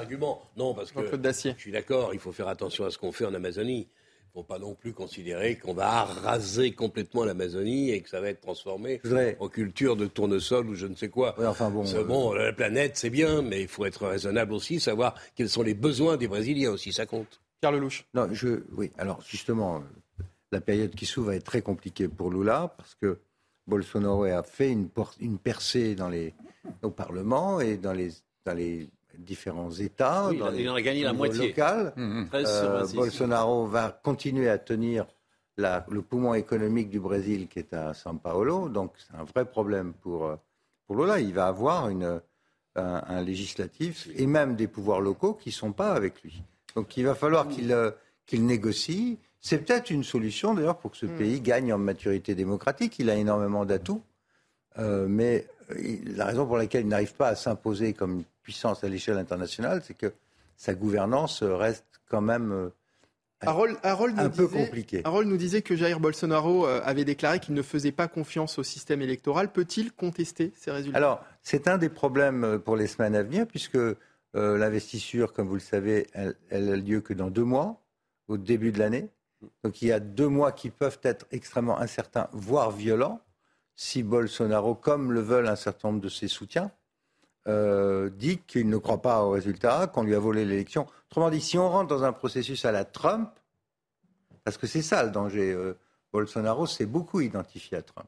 [0.57, 2.13] Non, parce que je suis d'accord.
[2.13, 3.87] Il faut faire attention à ce qu'on fait en Amazonie.
[4.33, 8.21] Il ne faut pas non plus considérer qu'on va raser complètement l'Amazonie et que ça
[8.21, 9.01] va être transformé
[9.39, 11.35] en culture de tournesol ou je ne sais quoi.
[11.37, 12.03] Oui, enfin bon, euh...
[12.05, 15.73] bon, la planète, c'est bien, mais il faut être raisonnable aussi, savoir quels sont les
[15.73, 17.41] besoins des Brésiliens aussi, ça compte.
[17.59, 18.05] Carl Lelouch.
[18.13, 19.83] Non, je, oui, alors justement,
[20.53, 23.19] la période qui s'ouvre va être très compliquée pour Lula parce que
[23.67, 24.87] Bolsonaro a fait une,
[25.19, 26.33] une percée dans les,
[26.83, 28.11] au Parlement et dans les,
[28.45, 30.27] dans les différents États.
[30.29, 31.49] Oui, dans il, les, en a gagné la moitié.
[31.49, 31.93] Local.
[31.95, 35.05] Mmh, euh, Bolsonaro va continuer à tenir
[35.57, 38.69] la, le poumon économique du Brésil qui est à São Paulo.
[38.69, 40.31] Donc c'est un vrai problème pour,
[40.85, 41.19] pour Lula.
[41.19, 42.21] Il va avoir une,
[42.75, 46.43] un, un, législatif et même des pouvoirs locaux qui ne sont pas avec lui.
[46.75, 47.75] Donc il va falloir qu'il
[48.25, 49.19] qu'il négocie.
[49.39, 51.17] C'est peut-être une solution d'ailleurs pour que ce mmh.
[51.17, 52.99] pays gagne en maturité démocratique.
[52.99, 54.01] Il a énormément d'atouts.
[54.79, 55.47] Euh, mais
[56.15, 59.81] la raison pour laquelle il n'arrive pas à s'imposer comme une puissance à l'échelle internationale,
[59.85, 60.13] c'est que
[60.57, 62.69] sa gouvernance reste quand même euh,
[63.43, 65.01] Harold, Harold un peu disait, compliquée.
[65.03, 68.63] Harold nous disait que Jair Bolsonaro euh, avait déclaré qu'il ne faisait pas confiance au
[68.63, 69.51] système électoral.
[69.51, 70.97] Peut-il contester ces résultats?
[70.97, 73.95] Alors, c'est un des problèmes pour les semaines à venir, puisque euh,
[74.35, 77.81] l'investiture, comme vous le savez, elle, elle a lieu que dans deux mois,
[78.27, 79.09] au début de l'année.
[79.63, 83.19] Donc il y a deux mois qui peuvent être extrêmement incertains, voire violents
[83.81, 86.69] si Bolsonaro, comme le veulent un certain nombre de ses soutiens,
[87.47, 90.85] euh, dit qu'il ne croit pas au résultat, qu'on lui a volé l'élection.
[91.09, 93.31] Autrement dit, si on rentre dans un processus à la Trump,
[94.43, 95.73] parce que c'est ça le danger, euh,
[96.13, 98.07] Bolsonaro s'est beaucoup identifié à Trump.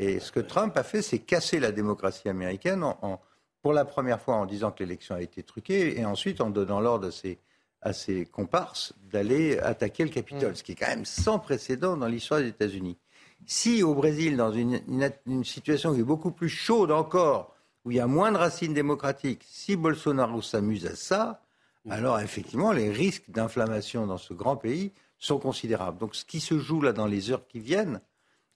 [0.00, 3.20] Et ce que Trump a fait, c'est casser la démocratie américaine en, en,
[3.62, 6.80] pour la première fois en disant que l'élection a été truquée et ensuite en donnant
[6.80, 7.38] l'ordre à ses,
[7.80, 10.56] à ses comparses d'aller attaquer le Capitole, mmh.
[10.56, 12.98] ce qui est quand même sans précédent dans l'histoire des États-Unis.
[13.46, 17.92] Si au Brésil, dans une, une, une, situation qui est beaucoup plus chaude encore, où
[17.92, 21.42] il y a moins de racines démocratiques, si Bolsonaro s'amuse à ça,
[21.88, 25.98] alors effectivement, les risques d'inflammation dans ce grand pays sont considérables.
[25.98, 28.00] Donc ce qui se joue là dans les heures qui viennent,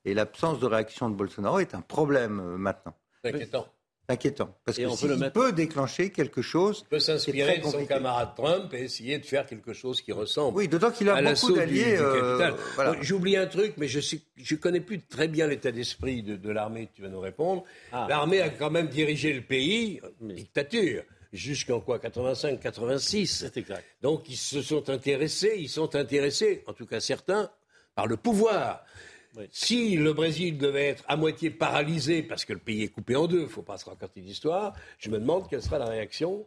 [0.05, 2.95] et l'absence de réaction de Bolsonaro est un problème euh, maintenant.
[3.23, 3.67] Inquiétant.
[4.09, 4.59] Inquiétant.
[4.65, 6.81] Parce et que s'il si peut déclencher quelque chose.
[6.87, 10.57] Il peut s'inspirer de son camarade Trump et essayer de faire quelque chose qui ressemble.
[10.57, 11.97] Oui, d'autant qu'il a beaucoup d'alliés.
[11.97, 12.97] Euh, voilà.
[13.01, 16.89] J'oublie un truc, mais je ne connais plus très bien l'état d'esprit de, de l'armée,
[16.93, 17.63] tu vas nous répondre.
[17.93, 23.27] Ah, l'armée a quand même dirigé le pays, dictature jusqu'en quoi 85, 86.
[23.27, 23.85] C'est exact.
[24.03, 27.51] Donc ils se sont intéressés, ils sont intéressés, en tout cas certains,
[27.95, 28.85] par le pouvoir.
[29.37, 29.45] Oui.
[29.53, 33.27] Si le Brésil devait être à moitié paralysé parce que le pays est coupé en
[33.27, 36.47] deux, il ne faut pas se raconter d'histoire, je me demande quelle sera la réaction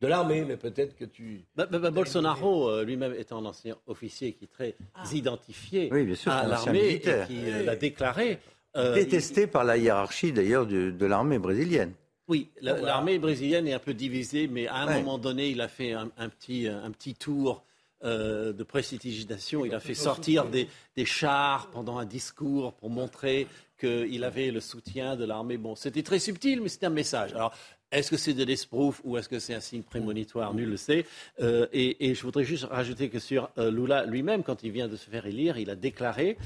[0.00, 1.42] de l'armée, mais peut-être que tu...
[1.54, 5.02] Bah, bah, bah, Bolsonaro, euh, lui-même étant un ancien officier qui est très ah.
[5.12, 8.38] identifié oui, sûr, à l'armée et qui euh, l'a déclaré...
[8.76, 9.48] Euh, Détesté il...
[9.48, 11.92] par la hiérarchie d'ailleurs de, de l'armée brésilienne.
[12.28, 13.18] Oui, l'armée voilà.
[13.18, 15.02] brésilienne est un peu divisée, mais à un ouais.
[15.02, 17.64] moment donné, il a fait un, un, petit, un petit tour
[18.04, 19.64] euh, de prestidigitation.
[19.64, 23.46] Il a fait sortir des, des, chars pendant un discours pour montrer
[23.78, 25.56] qu'il avait le soutien de l'armée.
[25.56, 27.32] Bon, c'était très subtil, mais c'était un message.
[27.32, 27.54] Alors,
[27.92, 30.54] est-ce que c'est de l'esprouf ou est-ce que c'est un signe prémonitoire?
[30.54, 31.06] Nul ne le sait.
[31.40, 34.86] Euh, et, et, je voudrais juste rajouter que sur euh, Lula lui-même, quand il vient
[34.86, 36.36] de se faire élire, il a déclaré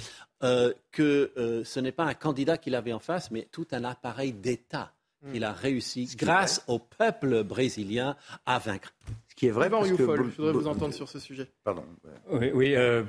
[0.42, 4.32] euh, que ce n'est pas un candidat qu'il avait en face, mais tout un appareil
[4.32, 4.92] d'État
[5.32, 8.92] qu'il a réussi, grâce au peuple brésilien, à vaincre.
[9.34, 10.30] Ce qui est vrai, parce Youfol, que...
[10.30, 11.48] je voudrais vous entendre sur ce sujet.
[11.64, 11.82] Pardon.
[12.30, 13.02] Oui, oui euh,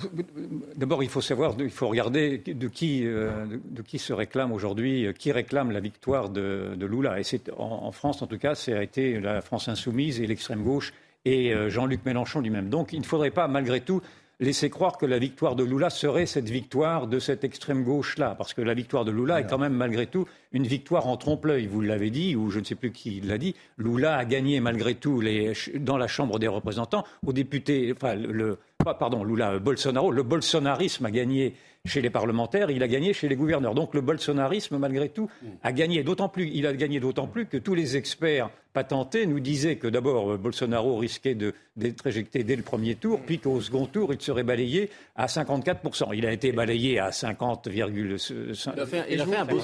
[0.76, 4.52] d'abord, il faut savoir, il faut regarder de qui, euh, de, de, qui se réclame
[4.52, 7.20] aujourd'hui, qui réclame la victoire de, de Lula.
[7.20, 10.26] Et c'est en, en, France, en tout cas, ça a été la France insoumise et
[10.26, 10.94] l'extrême gauche
[11.26, 12.70] et euh, Jean-Luc Mélenchon lui-même.
[12.70, 14.02] Donc, il ne faudrait pas, malgré tout,
[14.40, 18.54] laisser croire que la victoire de Lula serait cette victoire de cette extrême gauche-là, parce
[18.54, 21.68] que la victoire de Lula est quand même malgré tout une victoire en trompe-l'œil.
[21.68, 23.56] Vous l'avez dit, ou je ne sais plus qui l'a dit.
[23.78, 28.58] Lula a gagné malgré tout les, dans la Chambre des représentants aux députés, enfin le,
[28.94, 31.56] pardon, Lula, Bolsonaro, le bolsonarisme a gagné
[31.86, 33.76] chez les parlementaires, il a gagné chez les gouverneurs.
[33.76, 35.30] Donc le bolsonarisme, malgré tout,
[35.64, 36.04] a gagné.
[36.04, 39.88] D'autant plus, il a gagné d'autant plus que tous les experts patentés nous disaient que
[39.88, 41.38] d'abord Bolsonaro risquait
[41.78, 46.10] d'être éjecté dès le premier tour, puis qu'au second tour, il serait balayé à 54%.
[46.14, 48.72] Il a été balayé à 50,51%.
[48.76, 49.60] Il a fait, il a fait un beau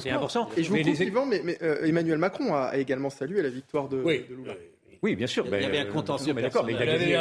[0.56, 1.12] Et je vous mais, les...
[1.12, 4.26] mais, mais euh, Emmanuel Macron a également salué la victoire de, oui.
[4.30, 4.54] de Lula.
[5.04, 5.46] Oui, bien sûr.
[5.52, 6.32] Il y avait un contentieux.
[6.34, 7.10] mais d'accord, mais il a La gagné.
[7.10, 7.16] Il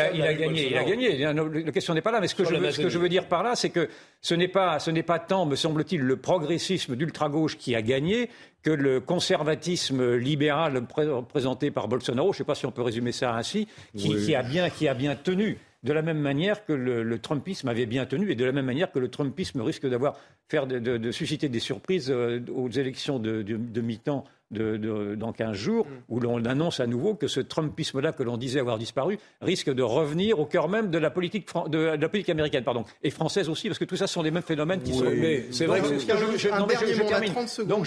[0.00, 1.62] a, il a gagné, il a gagné.
[1.64, 3.02] La question n'est pas là, mais ce que, je veux, ce que je Amazonie.
[3.02, 3.88] veux dire par là, c'est que
[4.20, 8.28] ce n'est pas, ce n'est pas tant, me semble-t-il, le progressisme d'ultra-gauche qui a gagné
[8.64, 12.82] que le conservatisme libéral pré- présenté par Bolsonaro, je ne sais pas si on peut
[12.82, 14.24] résumer ça ainsi, qui, Oui.
[14.24, 15.58] qui a, bien, qui a bien tenu.
[15.84, 18.64] De la même manière que le, le Trumpisme avait bien tenu, et de la même
[18.66, 20.16] manière que le Trumpisme risque d'avoir
[20.48, 25.32] faire de, de- de susciter des surprises euh, aux élections de, de- de mi-temps dans
[25.32, 25.90] 15 jours, mm.
[26.08, 29.82] où l'on annonce à nouveau que ce Trumpisme-là que l'on disait avoir disparu risque de
[29.82, 33.68] revenir au cœur même de la politique, de, la politique américaine pardon, et française aussi,
[33.68, 35.06] parce que tout ça sont les mêmes phénomènes qui sont.
[35.50, 37.84] C'est vrai que Donc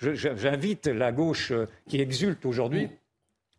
[0.00, 2.88] j'invite la gauche euh, qui exulte aujourd'hui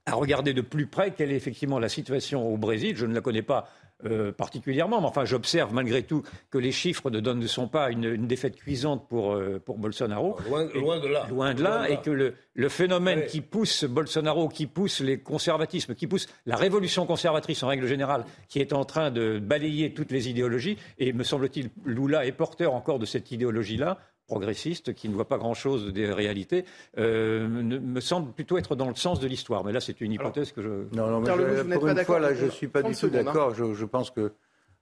[0.05, 2.95] à regarder de plus près quelle est effectivement la situation au Brésil.
[2.95, 3.69] Je ne la connais pas
[4.05, 7.91] euh, particulièrement, mais enfin j'observe malgré tout que les chiffres ne, donnent, ne sont pas
[7.91, 10.37] une, une défaite cuisante pour, euh, pour Bolsonaro.
[10.47, 11.27] Loin, loin de là.
[11.29, 15.19] Loin de là, Loin et que le, le phénomène qui pousse Bolsonaro, qui pousse les
[15.19, 19.93] conservatismes, qui pousse la révolution conservatrice en règle générale, qui est en train de balayer
[19.93, 23.97] toutes les idéologies, et me semble-t-il, Lula est porteur encore de cette idéologie-là,
[24.29, 26.63] progressiste, qui ne voit pas grand-chose des réalités,
[26.97, 29.65] euh, ne- me semble plutôt être dans le sens de l'histoire.
[29.65, 30.69] Mais là, c'est une hypothèse que je...
[30.95, 32.93] Non, non, mais je- vous pour pas une fois, là, je ne suis pas 30
[32.93, 33.09] du tout hein.
[33.23, 33.53] d'accord.
[33.55, 34.31] Je, je pense que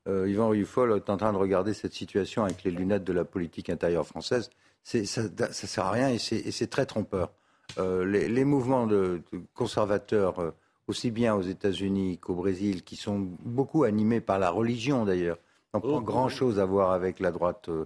[0.07, 3.25] euh, Yvan Rioufol est en train de regarder cette situation avec les lunettes de la
[3.25, 4.49] politique intérieure française.
[4.83, 5.03] Ça ne
[5.51, 7.31] sert à rien et c'est très trompeur.
[7.77, 10.51] Euh, les, les mouvements de, de conservateurs, euh,
[10.87, 15.37] aussi bien aux États-Unis qu'au Brésil, qui sont beaucoup animés par la religion d'ailleurs,
[15.73, 17.83] n'ont pas grand-chose à voir avec la droite euh,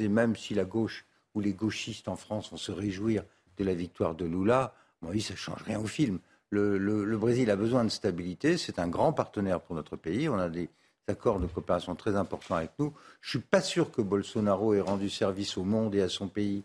[0.00, 1.04] Et même si la gauche
[1.34, 3.22] ou les gauchistes en France vont se réjouir
[3.58, 6.18] de la victoire de Lula, bon, oui, ça ne change rien au film.
[6.50, 8.56] Le, Brésil a besoin de stabilité.
[8.56, 10.28] C'est un grand partenaire pour notre pays.
[10.28, 10.70] On a des
[11.08, 12.92] accords de coopération très importants avec nous.
[13.20, 16.62] Je suis pas sûr que Bolsonaro ait rendu service au monde et à son pays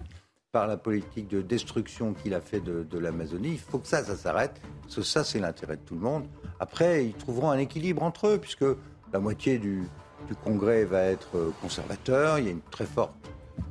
[0.52, 3.54] par la politique de destruction qu'il a fait de, de l'Amazonie.
[3.54, 4.62] Il faut que ça, ça s'arrête.
[4.84, 6.28] Parce que ça, c'est l'intérêt de tout le monde.
[6.60, 8.66] Après, ils trouveront un équilibre entre eux, puisque
[9.14, 9.84] la moitié du,
[10.28, 12.40] du Congrès va être conservateur.
[12.40, 13.14] Il y a une très forte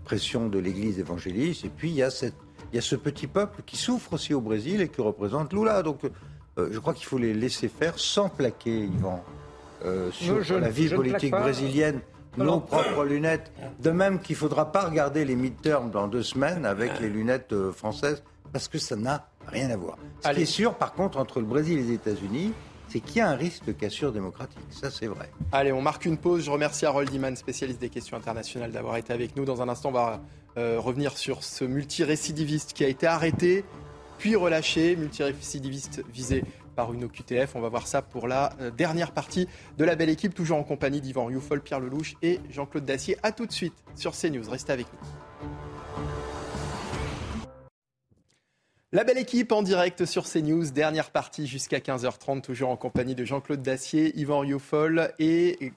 [0.04, 1.64] pression de l'Église évangéliste.
[1.64, 2.34] Et puis, il y a, cette,
[2.72, 5.82] il y a ce petit peuple qui souffre aussi au Brésil et que représente Lula.
[5.82, 6.00] Donc,
[6.58, 9.22] euh, je crois qu'il faut les laisser faire sans plaquer, Yvan,
[9.84, 12.00] euh, sur Non, je- la vie politique brésilienne.
[12.36, 13.50] Nos propres lunettes.
[13.80, 17.52] De même qu'il ne faudra pas regarder les midterms dans deux semaines avec les lunettes
[17.52, 18.22] euh, françaises,
[18.52, 19.98] parce que ça n'a rien à voir.
[20.24, 22.52] Ce qui est sûr, par contre, entre le Brésil et les États-Unis,
[22.90, 24.58] c'est qu'il y a un risque de cassure démocratique.
[24.70, 25.30] Ça, c'est vrai.
[25.52, 26.44] Allez, on marque une pause.
[26.44, 29.44] Je remercie Harold Iman, spécialiste des questions internationales, d'avoir été avec nous.
[29.44, 30.20] Dans un instant, on va
[30.56, 33.64] euh, revenir sur ce multirécidiviste qui a été arrêté,
[34.18, 34.96] puis relâché.
[34.96, 36.42] Multirécidiviste visé
[36.74, 37.54] par une OQTF.
[37.54, 39.46] On va voir ça pour la euh, dernière partie
[39.78, 43.16] de la belle équipe, toujours en compagnie d'Yvan Rioufol, Pierre Lelouch et Jean-Claude Dacier.
[43.22, 44.48] A tout de suite sur CNews.
[44.50, 45.69] Restez avec nous.
[48.92, 53.24] La belle équipe en direct sur CNews, dernière partie jusqu'à 15h30, toujours en compagnie de
[53.24, 55.72] Jean-Claude Dacier, Yvan Rioufol et,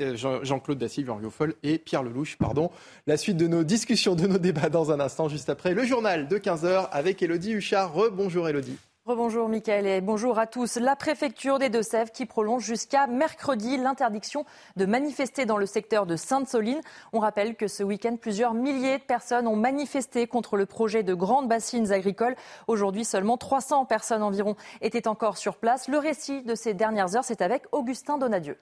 [0.00, 1.20] euh, Jean- Jean-Claude Dacier, Yvan
[1.64, 2.70] et Pierre Lelouch, pardon.
[3.08, 6.28] La suite de nos discussions, de nos débats dans un instant, juste après le journal
[6.28, 7.92] de 15h avec Elodie Huchard.
[7.94, 8.76] Rebonjour Elodie.
[9.04, 10.76] Rebonjour Mickaël et bonjour à tous.
[10.76, 14.44] La préfecture des Deux-Sèvres qui prolonge jusqu'à mercredi l'interdiction
[14.76, 16.80] de manifester dans le secteur de Sainte-Soline.
[17.12, 21.14] On rappelle que ce week-end, plusieurs milliers de personnes ont manifesté contre le projet de
[21.14, 22.36] grandes bassines agricoles.
[22.68, 25.88] Aujourd'hui, seulement 300 personnes environ étaient encore sur place.
[25.88, 28.56] Le récit de ces dernières heures, c'est avec Augustin Donadieu.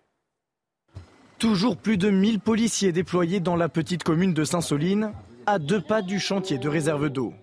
[1.39, 5.13] Toujours plus de 1000 policiers déployés dans la petite commune de Saint-Soline,
[5.45, 7.35] à deux pas du chantier de réserve d'eau.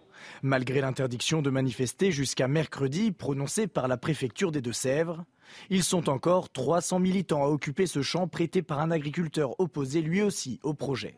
[0.44, 5.26] Malgré l'interdiction de manifester jusqu'à mercredi prononcée par la préfecture des Deux-Sèvres,
[5.70, 10.22] ils sont encore 300 militants à occuper ce champ prêté par un agriculteur opposé lui
[10.22, 11.18] aussi au projet.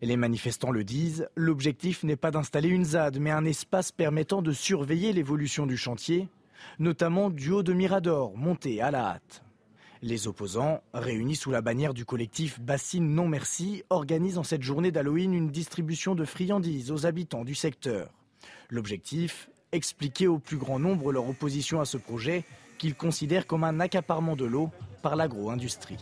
[0.00, 4.42] Et les manifestants le disent, l'objectif n'est pas d'installer une ZAD, mais un espace permettant
[4.42, 6.28] de surveiller l'évolution du chantier,
[6.78, 9.42] notamment du haut de Mirador, monté à la hâte.
[10.02, 14.90] Les opposants, réunis sous la bannière du collectif Bassine Non Merci, organisent en cette journée
[14.90, 18.10] d'Halloween une distribution de friandises aux habitants du secteur.
[18.70, 22.44] L'objectif Expliquer au plus grand nombre leur opposition à ce projet
[22.78, 24.70] qu'ils considèrent comme un accaparement de l'eau
[25.02, 25.98] par l'agro-industrie.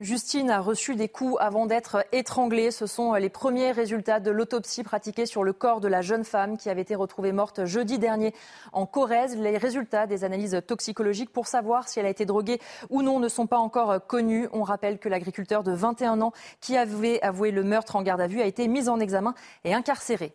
[0.00, 2.70] Justine a reçu des coups avant d'être étranglée.
[2.70, 6.58] Ce sont les premiers résultats de l'autopsie pratiquée sur le corps de la jeune femme
[6.58, 8.34] qui avait été retrouvée morte jeudi dernier
[8.72, 9.36] en Corrèze.
[9.36, 12.60] Les résultats des analyses toxicologiques pour savoir si elle a été droguée
[12.90, 14.48] ou non ne sont pas encore connus.
[14.52, 18.26] On rappelle que l'agriculteur de 21 ans qui avait avoué le meurtre en garde à
[18.26, 20.34] vue a été mis en examen et incarcéré.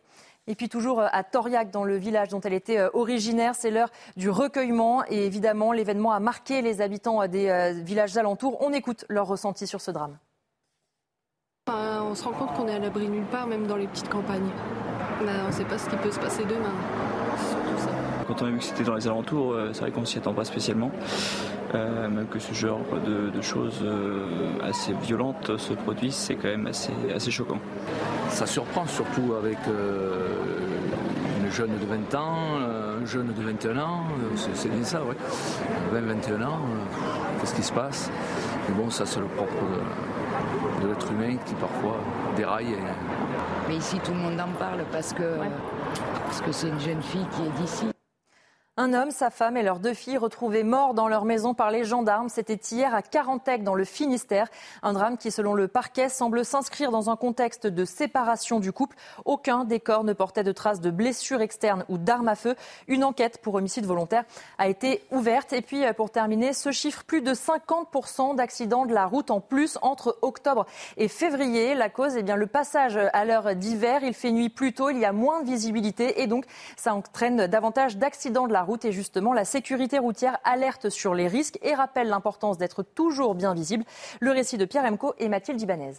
[0.49, 3.91] Et puis toujours à Toriac, dans le village dont elle était euh, originaire, c'est l'heure
[4.17, 5.03] du recueillement.
[5.07, 8.59] Et évidemment, l'événement a marqué les habitants des euh, villages alentours.
[8.61, 10.17] On écoute leur ressenti sur ce drame.
[11.67, 14.49] On se rend compte qu'on est à l'abri nulle part, même dans les petites campagnes.
[15.23, 16.73] Ben, on ne sait pas ce qui peut se passer demain.
[18.29, 20.45] Quand on a vu que c'était dans les alentours, c'est vrai qu'on s'y attend pas
[20.45, 20.91] spécialement.
[21.73, 23.83] même que ce genre de, choses
[24.63, 27.59] assez violentes se produisent, c'est quand même assez, assez choquant.
[28.29, 32.59] Ça surprend surtout avec une jeune de 20 ans,
[33.01, 34.03] un jeune de 21 ans,
[34.35, 35.15] c'est bien ça, ouais.
[35.93, 36.59] 20-21 ans,
[37.39, 38.11] qu'est-ce qui se passe?
[38.67, 39.53] Mais bon, ça c'est le propre
[40.81, 41.97] de, l'être humain qui parfois
[42.35, 42.77] déraille.
[43.67, 45.37] Mais ici tout le monde en parle parce que
[46.25, 47.98] parce que c'est une jeune fille qui est d'ici.
[48.81, 51.83] Un homme, sa femme et leurs deux filles retrouvés morts dans leur maison par les
[51.83, 52.29] gendarmes.
[52.29, 54.47] C'était hier à Carantec, dans le Finistère.
[54.83, 58.95] Un drame qui, selon le parquet, semble s'inscrire dans un contexte de séparation du couple.
[59.25, 62.55] Aucun des corps ne portait de traces de blessures externes ou d'armes à feu.
[62.87, 64.23] Une enquête pour homicide volontaire
[64.57, 65.51] a été ouverte.
[65.51, 69.77] Et puis, pour terminer, ce chiffre, plus de 50% d'accidents de la route en plus
[69.81, 70.65] entre octobre
[70.95, 71.75] et février.
[71.75, 74.05] La cause, eh bien, le passage à l'heure d'hiver.
[74.05, 76.45] Il fait nuit plus tôt, il y a moins de visibilité et donc
[76.77, 81.27] ça entraîne davantage d'accidents de la route et justement, la sécurité routière alerte sur les
[81.27, 83.83] risques et rappelle l'importance d'être toujours bien visible.
[84.19, 85.93] Le récit de Pierre Emco et Mathilde Ibanez.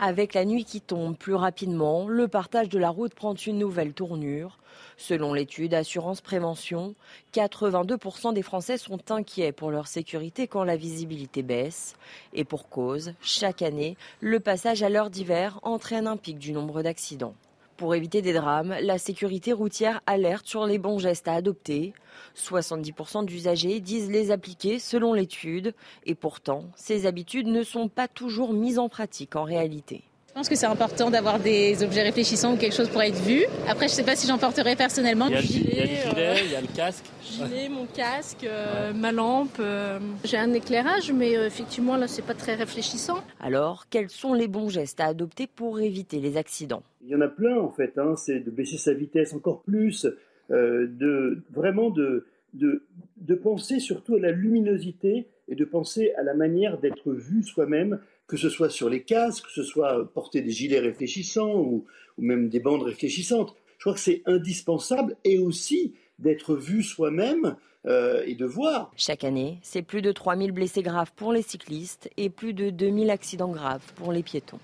[0.00, 3.94] Avec la nuit qui tombe plus rapidement, le partage de la route prend une nouvelle
[3.94, 4.58] tournure.
[4.96, 6.94] Selon l'étude Assurance Prévention,
[7.32, 11.96] 82% des Français sont inquiets pour leur sécurité quand la visibilité baisse.
[12.32, 16.82] Et pour cause, chaque année, le passage à l'heure d'hiver entraîne un pic du nombre
[16.82, 17.34] d'accidents.
[17.76, 21.92] Pour éviter des drames, la sécurité routière alerte sur les bons gestes à adopter.
[22.36, 25.74] 70% d'usagers disent les appliquer selon l'étude.
[26.06, 30.04] Et pourtant, ces habitudes ne sont pas toujours mises en pratique en réalité.
[30.34, 33.44] Je pense que c'est important d'avoir des objets réfléchissants ou quelque chose pour être vu.
[33.68, 35.28] Après, je ne sais pas si j'en porterai personnellement.
[35.28, 36.02] Il y a le gilet,
[36.44, 37.04] il y a le, casque.
[37.22, 39.58] Gilet, mon casque, euh, ma lampe.
[39.60, 40.00] Euh.
[40.24, 43.22] J'ai un éclairage, mais euh, effectivement, là, c'est pas très réfléchissant.
[43.38, 46.82] Alors, quels sont les bons gestes à adopter pour éviter les accidents?
[47.04, 47.96] Il y en a plein, en fait.
[47.96, 48.16] Hein.
[48.16, 50.04] C'est de baisser sa vitesse encore plus,
[50.50, 52.82] de vraiment de, de,
[53.18, 58.00] de penser surtout à la luminosité et de penser à la manière d'être vu soi-même
[58.26, 61.86] que ce soit sur les casques, que ce soit porter des gilets réfléchissants ou,
[62.18, 63.54] même des bandes réfléchissantes.
[63.78, 67.56] Je crois que c'est indispensable et aussi d'être vu soi-même
[67.86, 68.92] euh, et de voir.
[68.96, 73.10] Chaque année, c'est plus de 3000 blessés graves pour les cyclistes et plus de 2000
[73.10, 74.60] accidents graves pour les piétons.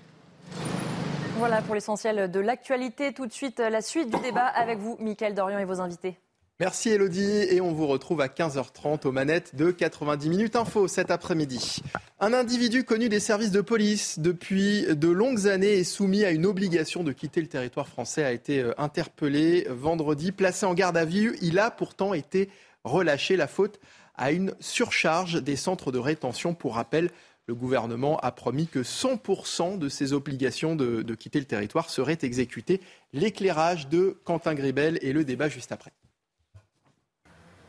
[1.37, 3.13] Voilà pour l'essentiel de l'actualité.
[3.13, 6.17] Tout de suite, la suite du débat avec vous, Mickaël Dorian et vos invités.
[6.61, 11.09] Merci Elodie et on vous retrouve à 15h30 aux manettes de 90 minutes info cet
[11.09, 11.81] après-midi.
[12.19, 16.45] Un individu connu des services de police depuis de longues années et soumis à une
[16.45, 21.05] obligation de quitter le territoire français a été euh, interpellé vendredi, placé en garde à
[21.05, 21.35] vue.
[21.41, 22.47] Il a pourtant été
[22.83, 23.79] relâché la faute
[24.13, 26.53] à une surcharge des centres de rétention.
[26.53, 27.09] Pour rappel,
[27.47, 32.19] le gouvernement a promis que 100% de ses obligations de, de quitter le territoire seraient
[32.21, 32.81] exécutées.
[33.13, 35.91] L'éclairage de Quentin Gribel et le débat juste après.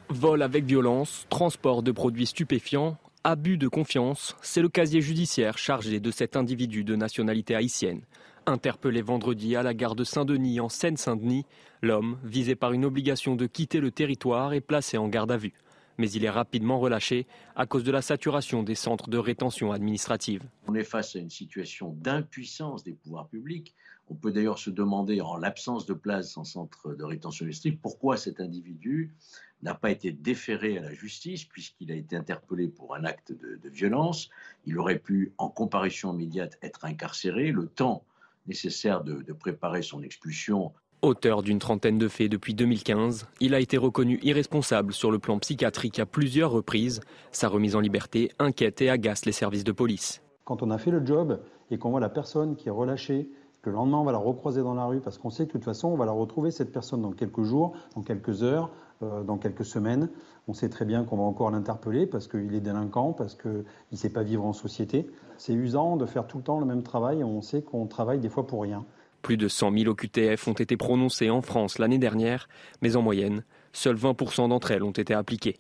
[0.09, 6.00] Vol avec violence, transport de produits stupéfiants, abus de confiance, c'est le casier judiciaire chargé
[6.00, 8.03] de cet individu de nationalité haïtienne.
[8.46, 11.46] Interpellé vendredi à la gare de Saint-Denis en Seine-Saint-Denis,
[11.80, 15.55] l'homme, visé par une obligation de quitter le territoire, est placé en garde à vue.
[15.98, 20.42] Mais il est rapidement relâché à cause de la saturation des centres de rétention administrative.
[20.66, 23.74] On est face à une situation d'impuissance des pouvoirs publics.
[24.09, 28.16] On peut d'ailleurs se demander, en l'absence de place en centre de rétention administrative, pourquoi
[28.16, 29.14] cet individu
[29.62, 33.68] n'a pas été déféré à la justice puisqu'il a été interpellé pour un acte de,
[33.68, 34.28] violence.
[34.66, 37.52] Il aurait pu, en comparution immédiate, être incarcéré.
[37.52, 38.04] Le temps
[38.46, 40.72] nécessaire de, de préparer son expulsion
[41.04, 45.36] Auteur d'une trentaine de faits depuis 2015, il a été reconnu irresponsable sur le plan
[45.40, 47.00] psychiatrique à plusieurs reprises.
[47.32, 50.22] Sa remise en liberté inquiète et agace les services de police.
[50.44, 51.40] Quand on a fait le job
[51.72, 53.28] et qu'on voit la personne qui est relâchée,
[53.62, 55.52] que le lendemain on va la recroiser dans la rue parce qu'on sait que de
[55.54, 58.70] toute façon on va la retrouver cette personne dans quelques jours, dans quelques heures,
[59.03, 60.09] dans quelques semaines.
[60.48, 63.96] On sait très bien qu'on va encore l'interpeller parce qu'il est délinquant, parce qu'il ne
[63.96, 65.07] sait pas vivre en société.
[65.38, 68.18] C'est usant de faire tout le temps le même travail et on sait qu'on travaille
[68.18, 68.84] des fois pour rien.
[69.22, 72.48] Plus de 100 000 OQTF ont été prononcés en France l'année dernière,
[72.80, 75.59] mais en moyenne, seuls 20% d'entre elles ont été appliquées.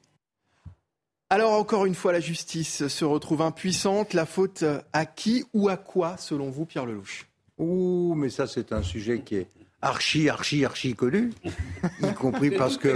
[1.30, 4.14] Alors encore une fois, la justice se retrouve impuissante.
[4.14, 7.28] La faute à qui ou à quoi, selon vous, Pierre Lelouch?
[7.58, 9.48] Ouh, mais ça c'est un sujet qui est
[9.82, 11.32] archi, archi, archi connu,
[12.02, 12.94] y compris parce que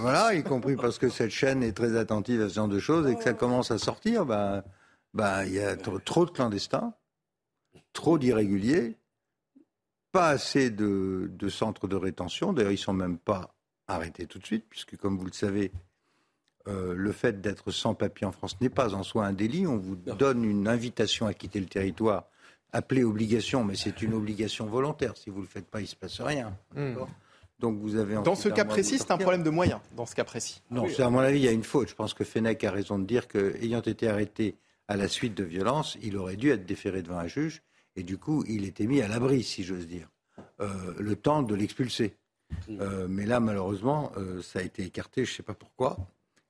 [0.00, 3.06] voilà, y compris parce que cette chaîne est très attentive à ce genre de choses
[3.08, 4.24] et que ça commence à sortir.
[4.24, 4.64] Ben,
[5.14, 6.94] ben, il y a trop de clandestins,
[7.92, 8.96] trop d'irréguliers,
[10.12, 12.52] pas assez de, centres de rétention.
[12.52, 13.54] D'ailleurs, ils sont même pas
[13.86, 15.72] arrêtés tout de suite, puisque comme vous le savez,
[16.66, 19.66] euh, le fait d'être sans papier en France n'est pas en soi un délit.
[19.66, 22.24] On vous donne une invitation à quitter le territoire
[22.72, 25.16] appelée obligation, mais c'est une obligation volontaire.
[25.16, 26.56] Si vous ne le faites pas, il ne se passe rien.
[26.74, 26.94] Hmm.
[27.58, 29.80] Donc vous avez dans ce cas précis, c'est un problème de moyens.
[29.96, 30.62] Dans ce cas précis.
[30.70, 31.88] Non, c'est à mon avis, il y a une faute.
[31.88, 34.56] Je pense que Fenech a raison de dire qu'ayant été arrêté
[34.86, 37.62] à la suite de violences, il aurait dû être déféré devant un juge
[37.98, 40.08] et du coup, il était mis à l'abri, si j'ose dire,
[40.60, 42.14] euh, le temps de l'expulser.
[42.70, 45.96] Euh, mais là, malheureusement, euh, ça a été écarté, je ne sais pas pourquoi.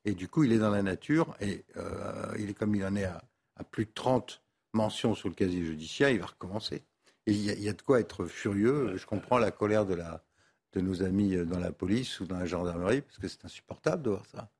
[0.05, 1.65] Et du coup, il est dans la nature et
[2.39, 3.23] il est comme il en est à,
[3.71, 4.43] plus de 30
[4.73, 6.83] mentions sur le casier judiciaire, il va recommencer.
[7.27, 8.97] Et il y, a de quoi être furieux.
[8.97, 10.25] Je comprends la colère de, la,
[10.73, 14.11] de nos amis dans la police ou dans la gendarmerie, parce que c'est insupportable de
[14.11, 14.51] voir ça.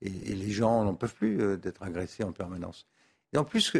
[0.00, 2.86] Et, les gens n'en peuvent plus d'être agressés en permanence.
[3.34, 3.72] Et en plus,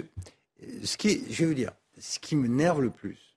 [0.82, 3.34] ce qui, je vais vous dire, ce qui me nerve le plus,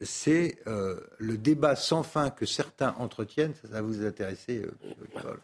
[0.00, 5.36] c'est euh, le débat sans fin que certains entretiennent, ça, va vous intéresser, euh,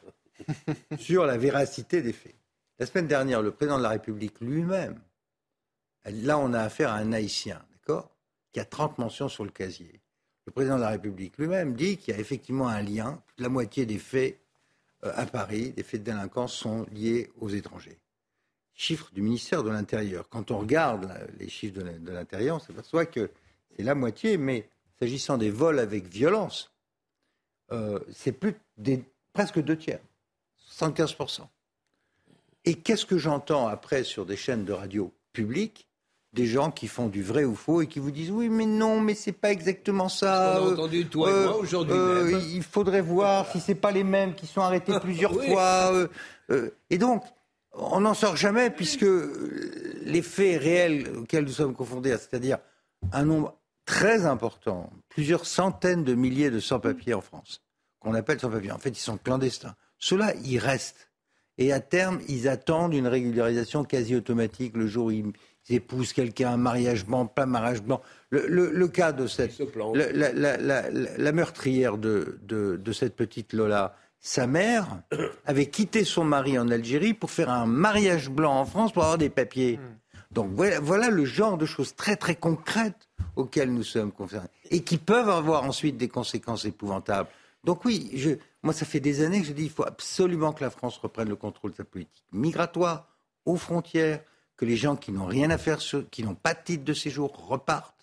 [0.99, 2.35] sur la véracité des faits.
[2.79, 5.01] La semaine dernière, le président de la République lui-même,
[6.11, 8.11] là on a affaire à un haïtien, d'accord,
[8.53, 10.01] qui a 30 mentions sur le casier.
[10.47, 13.87] Le président de la République lui-même dit qu'il y a effectivement un lien, la moitié
[13.87, 14.41] des faits
[15.05, 17.99] euh, à Paris, des faits de délinquance sont liés aux étrangers
[18.79, 20.29] chiffres du ministère de l'Intérieur.
[20.29, 23.29] Quand on regarde les chiffres de l'Intérieur, on s'aperçoit que
[23.77, 24.69] c'est la moitié, mais
[25.01, 26.71] s'agissant des vols avec violence,
[27.73, 29.03] euh, c'est plus des,
[29.33, 30.01] presque deux tiers,
[30.71, 31.41] 115%.
[32.65, 35.88] Et qu'est-ce que j'entends après sur des chaînes de radio publiques?
[36.33, 39.01] Des gens qui font du vrai ou faux et qui vous disent oui mais non
[39.01, 40.61] mais c'est pas exactement ça.
[40.63, 41.97] On a entendu toi et moi euh, aujourd'hui.
[41.97, 45.93] Euh, il faudrait voir si c'est pas les mêmes qui sont arrêtés plusieurs fois.
[46.91, 47.25] et donc
[47.73, 49.07] on n'en sort jamais puisque
[50.03, 52.59] les faits réels auxquels nous sommes confondés, c'est-à-dire
[53.13, 53.55] un nombre
[53.85, 57.63] très important, plusieurs centaines de milliers de sans-papiers en France,
[58.01, 58.73] qu'on appelle sans-papiers.
[58.73, 59.75] En fait, ils sont clandestins.
[59.99, 61.11] Ceux-là, ils restent.
[61.57, 65.33] Et à terme, ils attendent une régularisation quasi automatique le jour où ils,
[65.75, 68.01] épousent quelqu'un, un mariage blanc, pas mariage blanc.
[68.31, 69.59] Le, cas de cette.
[69.95, 75.03] La, meurtrière de, de cette petite Lola, sa mère
[75.47, 79.19] avait quitté son mari en Algérie pour faire un mariage blanc en France pour avoir
[79.19, 79.79] des papiers.
[79.79, 79.97] Hmm.
[80.31, 84.99] Donc voilà, le genre de choses très très concrètes auxquelles nous sommes concernés et qui
[84.99, 87.31] peuvent avoir ensuite des conséquences épouvantables.
[87.65, 88.31] Donc oui, je,
[88.63, 91.31] moi ça fait des années que je dis qu'il faut absolument que la France reprenne
[91.31, 93.09] le contrôle de sa politique migratoire
[93.47, 94.21] aux frontières,
[94.59, 95.79] que les gens qui n'ont rien à faire,
[96.11, 97.95] qui n'ont pas de titre de séjour repartent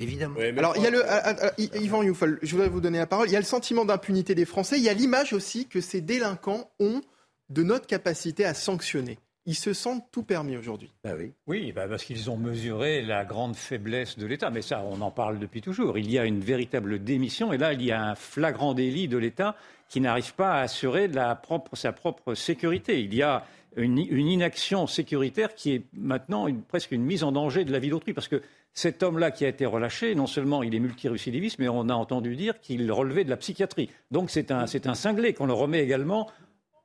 [0.00, 0.40] Évidemment.
[0.56, 1.04] Alors, il y a le.
[1.04, 3.28] Euh, euh, euh, Yvan Youfol, je voudrais vous donner la parole.
[3.28, 4.78] Il y a le sentiment d'impunité des Français.
[4.78, 7.02] Il y a l'image aussi que ces délinquants ont
[7.50, 9.18] de notre capacité à sanctionner.
[9.44, 10.90] Ils se sentent tout permis aujourd'hui.
[11.04, 14.48] Bah oui, oui bah parce qu'ils ont mesuré la grande faiblesse de l'État.
[14.48, 15.98] Mais ça, on en parle depuis toujours.
[15.98, 17.52] Il y a une véritable démission.
[17.52, 19.54] Et là, il y a un flagrant délit de l'État
[19.88, 23.00] qui n'arrive pas à assurer la propre, sa propre sécurité.
[23.02, 23.44] Il y a
[23.76, 28.12] une, inaction sécuritaire qui est maintenant presque une mise en danger de la vie d'autrui.
[28.12, 28.42] Parce que
[28.72, 32.36] cet homme-là qui a été relâché, non seulement il est multirécidiviste, mais on a entendu
[32.36, 33.90] dire qu'il relevait de la psychiatrie.
[34.10, 36.30] Donc c'est un, un cinglé qu'on le remet également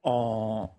[0.04, 0.70] en,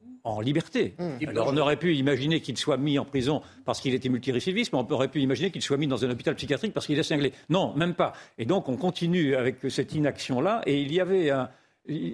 [0.43, 0.95] liberté.
[0.99, 1.29] Mmh.
[1.29, 4.81] Alors on aurait pu imaginer qu'il soit mis en prison parce qu'il était multirécidiviste, mais
[4.81, 7.33] on aurait pu imaginer qu'il soit mis dans un hôpital psychiatrique parce qu'il est cinglé.
[7.49, 8.13] Non, même pas.
[8.37, 10.63] Et donc on continue avec cette inaction-là.
[10.67, 11.49] Et il y avait un,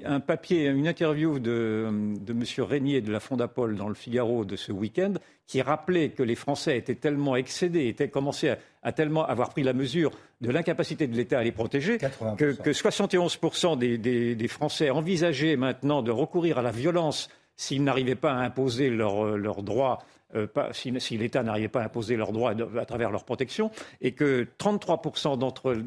[0.05, 1.89] un papier, une interview de,
[2.21, 2.45] de M.
[2.59, 5.15] Régnier de la Fondapol dans le Figaro de ce week-end
[5.47, 9.73] qui rappelait que les Français étaient tellement excédés, étaient commencé à, tellement avoir pris la
[9.73, 10.11] mesure
[10.41, 16.03] de l'incapacité de l'État à les protéger, que, que, 71% des, des, Français envisageaient maintenant
[16.03, 19.99] de recourir à la violence s'ils n'arrivaient pas à imposer leurs droits
[20.35, 23.71] euh, si, l'État n'arrivait pas à imposer leurs droits à travers leur protection,
[24.01, 25.39] et que 33%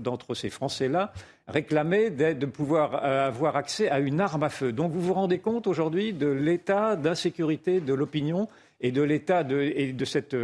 [0.01, 1.13] d'entre ces Français-là
[1.47, 4.71] réclamaient de pouvoir euh, avoir accès à une arme à feu.
[4.71, 8.47] Donc vous vous rendez compte aujourd'hui de l'état d'insécurité de l'opinion
[8.81, 10.35] et de l'état et de cette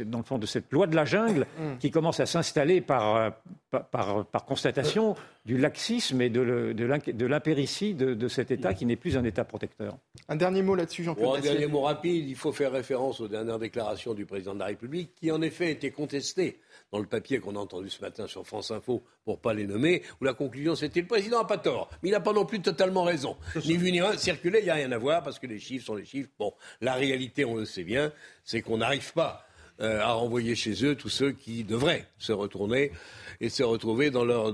[0.00, 1.78] euh, dans le fond de cette loi de la jungle mm.
[1.78, 3.32] qui commence à s'installer par,
[3.70, 5.14] par, par, constatation
[5.44, 9.96] du laxisme et de l'impéritie de, de, cet État qui n'est plus un État protecteur.
[10.28, 11.38] Un dernier mot là-dessus, Jean-Claude.
[11.38, 14.66] un dernier mot rapide, il faut faire référence aux dernières déclarations du président de la
[14.66, 16.58] République qui en effet étaient contestées
[16.92, 20.02] dans le papier qu'on a entendu ce matin sur France Info, pour pas les nommer,
[20.20, 22.60] où la conclusion c'était le président n'a pas tort, mais il n'a pas non plus
[22.60, 23.36] totalement raison.
[23.64, 25.86] Ni vu ni rien, circuler, il n'y a rien à voir parce que les chiffres
[25.86, 26.28] sont les chiffres.
[26.38, 28.12] Bon, la réalité, on le sait bien,
[28.44, 29.46] c'est qu'on n'arrive pas
[29.82, 32.92] euh, à renvoyer chez eux tous ceux qui devraient se retourner
[33.40, 34.52] et se retrouver dans leur,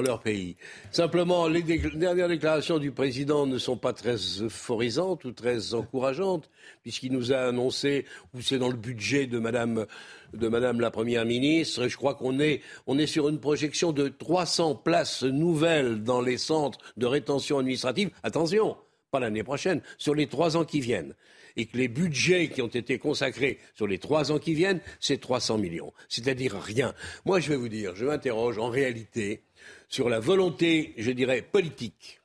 [0.00, 0.56] leur pays.
[0.92, 6.48] Simplement, les dernières déclarations du président ne sont pas très euphorisantes ou très encourageantes,
[6.82, 9.86] puisqu'il nous a annoncé, ou c'est dans le budget de Madame,
[10.32, 15.24] la Première ministre, je crois qu'on est, on est sur une projection de 300 places
[15.24, 18.10] nouvelles dans les centres de rétention administrative.
[18.22, 18.76] Attention,
[19.10, 21.14] pas l'année prochaine, sur les trois ans qui viennent
[21.58, 25.20] et que les budgets qui ont été consacrés sur les trois ans qui viennent, c'est
[25.20, 25.92] 300 millions.
[26.08, 26.94] C'est-à-dire rien.
[27.26, 29.42] Moi, je vais vous dire, je m'interroge, en réalité,
[29.88, 32.20] sur la volonté, je dirais, politique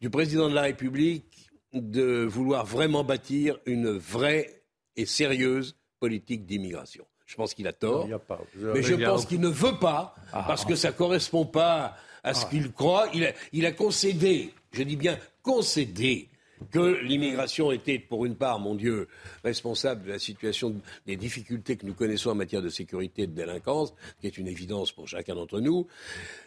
[0.00, 4.62] du président de la République de vouloir vraiment bâtir une vraie
[4.96, 7.04] et sérieuse politique d'immigration.
[7.26, 8.08] Je pense qu'il a tort.
[8.74, 10.44] mais je pense qu'il ne veut pas, Ah.
[10.46, 13.08] parce que ça ne correspond pas à ce qu'il croit.
[13.14, 16.28] Il a, il a concédé, je dis bien concédé,
[16.70, 19.08] que l'immigration était, pour une part, mon Dieu,
[19.44, 20.74] responsable de la situation,
[21.06, 24.46] des difficultés que nous connaissons en matière de sécurité et de délinquance, qui est une
[24.46, 25.86] évidence pour chacun d'entre nous.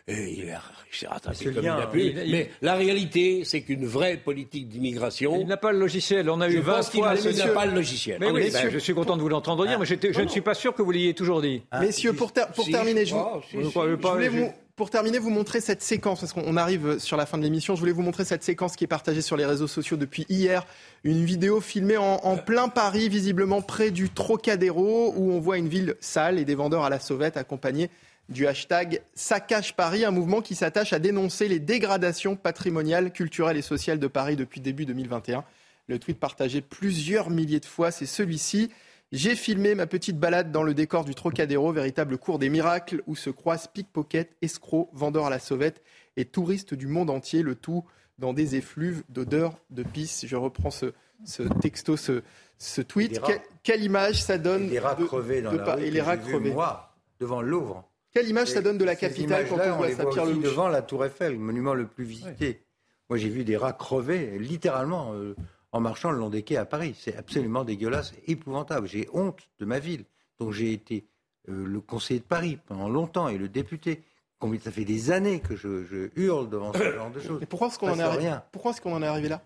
[0.07, 0.59] Et il,
[0.91, 2.01] s'est rattrapé comme lien, il a pu.
[2.01, 5.39] il- il- Mais la réalité, c'est qu'une vraie politique d'immigration.
[5.39, 6.29] Il n'a pas le logiciel.
[6.29, 7.15] On a Je eu 20 pense qu'il fois.
[7.15, 8.17] il n'a pas le logiciel.
[8.19, 10.27] Mais En oui, ben, je suis content de vous l'entendre dire, mais j'étais- je ne
[10.27, 11.61] suis pas sûr que vous l'ayez toujours dit.
[11.79, 13.71] Messieurs, pour, ter- pour Si, terminer, je je, vous- crois, si, je si.
[13.73, 14.35] Je voulais si.
[14.37, 17.75] vous- pour terminer, vous montrer cette séquence, parce qu'on arrive sur la fin de l'émission,
[17.75, 20.65] je voulais vous montrer cette séquence qui est partagée sur les réseaux sociaux depuis hier.
[21.03, 25.67] Une vidéo filmée en, en plein Paris, visiblement près du Trocadéro, où on voit une
[25.67, 27.91] ville sale et des vendeurs à la sauvette accompagnés
[28.29, 33.61] du hashtag Saccage Paris, un mouvement qui s'attache à dénoncer les dégradations patrimoniales, culturelles et
[33.61, 35.43] sociales de Paris depuis début 2021.
[35.87, 38.71] Le tweet partagé plusieurs milliers de fois, c'est celui-ci.
[39.13, 43.15] J'ai filmé ma petite balade dans le décor du Trocadéro, véritable cours des miracles où
[43.15, 45.83] se croisent pickpockets, escrocs, vendeurs à la sauvette
[46.17, 47.85] et touristes du monde entier, le tout
[48.17, 50.25] dans des effluves d'odeur de pisse.
[50.25, 50.93] Je reprends ce,
[51.25, 52.23] ce texto, ce,
[52.57, 53.11] ce tweet.
[53.13, 53.33] Des rats.
[53.33, 55.83] Que- quelle image ça donne Des rats de- crevés dans de la rue.
[55.83, 56.51] Et les rats crevés.
[56.51, 57.87] moi, devant Louvre.
[58.15, 60.33] Quelle image ça donne de la capitale quand on voit les ça, voit Pierre aussi
[60.33, 60.45] Lelouch?
[60.51, 62.63] devant la Tour Eiffel, le monument le plus visité.
[63.09, 65.35] Moi, j'ai vu des rats crever, littéralement, euh,
[65.73, 66.95] en marchant le long des quais à Paris.
[66.97, 68.87] C'est absolument dégueulasse, épouvantable.
[68.87, 70.05] J'ai honte de ma ville.
[70.39, 71.05] Donc, j'ai été
[71.49, 74.01] euh, le conseiller de Paris pendant longtemps et le député.
[74.39, 77.39] Combien ça fait des années que je, je hurle devant ce genre de choses.
[77.41, 78.43] Mais pourquoi est-ce qu'on en, est arri- rien.
[78.51, 79.41] pourquoi est-ce qu'on en est arrivé là?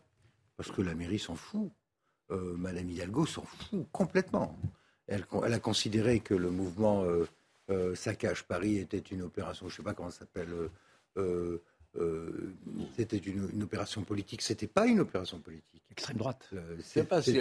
[0.57, 1.71] Parce que la mairie s'en fout.
[2.29, 4.57] Euh, Madame Hidalgo s'en fout complètement.
[5.07, 7.25] Elle, elle a considéré que le mouvement euh,
[7.69, 10.49] euh, Saccage Paris était une opération, je ne sais pas comment ça s'appelle,
[11.99, 12.29] euh, euh,
[12.79, 14.41] euh, c'était une, une opération politique.
[14.41, 15.63] C'était pas une opération politique.
[15.91, 16.47] Extrême droite.
[16.83, 17.33] C'est pas si-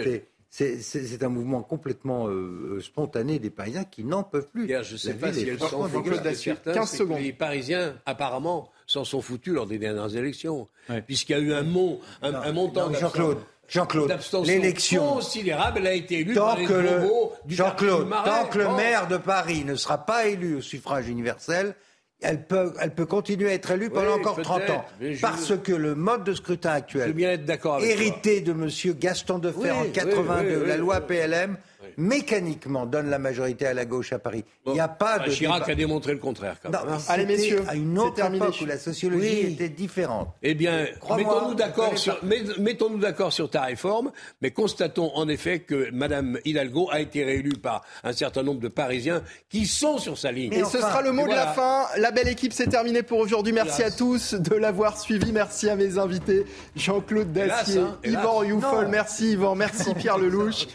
[0.49, 4.67] C'était- c'est- un mouvement complètement euh, spontané des Parisiens qui n'en peuvent plus.
[4.67, 6.03] Je ne sais pas si elles franchement s'en foutent.
[6.05, 6.37] dégueulasse.
[6.37, 7.19] Ce qui est certain, 15 c'est que secondes.
[7.21, 10.67] Les Parisiens, apparemment, s'en sont foutus lors des dernières élections.
[11.05, 13.37] Puisqu'il y a eu un, mont, un, un montant Jean-Claude,
[13.67, 14.09] Jean-Claude,
[14.45, 15.79] l'élection- considérable.
[15.79, 17.09] Elle a été élue Tant par les que le,
[17.47, 21.75] Jean-Claude, tant que le maire de Paris ne sera pas élu au suffrage universel,
[22.21, 24.85] elle peut, elle peut continuer à être élue pendant Oui, encore 30 ans.
[24.99, 27.85] je- Parce que le mode de scrutin actuel, bien être toi.
[27.85, 28.69] hérité de M.
[28.99, 31.01] Gaston Defer Oui, en oui, 82, oui, la loi.
[31.01, 31.57] PLM,
[31.97, 34.43] mécaniquement donne la majorité à la gauche à Paris.
[34.65, 35.71] Il n'y a pas Ah, de Chirac débat.
[35.71, 36.81] a démontré le contraire, quand même.
[36.89, 36.97] hein.
[37.07, 38.43] Allez, messieurs, à une c'est autre terminé.
[38.45, 39.53] époque où la sociologie Oui.
[39.53, 40.29] était différente.
[40.43, 42.25] Eh bien, Crois-moi, mettons-nous d'accord sur, pas.
[42.25, 44.11] met- mettons-nous d'accord sur ta réforme,
[44.41, 48.67] mais constatons en effet que Madame Hidalgo a été réélue par un certain nombre de
[48.67, 50.53] Parisiens qui sont sur sa ligne.
[50.53, 51.85] Et ce sera le mot de la fin.
[51.97, 53.53] La belle équipe, c'est terminé pour aujourd'hui.
[53.53, 55.31] Merci à tous de l'avoir suivi.
[55.31, 56.45] Merci à mes invités.
[56.75, 58.21] Jean-Claude Dacier, Hélas, hein, hélas.
[58.23, 58.85] Yvan Youfol.
[58.85, 58.89] Non.
[58.89, 59.55] Merci Yvan.
[59.55, 60.67] Merci Pierre Lelouch.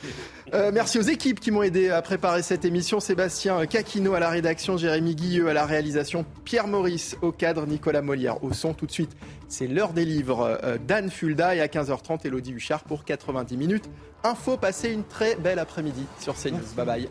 [0.55, 3.01] Euh, merci aux équipes qui m'ont aidé à préparer cette émission.
[3.01, 8.03] Sébastien Caquino à la rédaction, Jérémy Guilleux à la réalisation, Pierre Maurice au cadre, Nicolas
[8.03, 8.75] Molière au son.
[8.75, 9.17] Tout de suite,
[9.49, 10.59] c'est l'heure des livres.
[10.63, 13.89] Euh, Dan Fulda et à 15h30, Elodie Huchard pour 90 minutes.
[14.25, 16.61] Info, passez une très belle après-midi sur CNews.
[16.77, 17.09] Bye bye.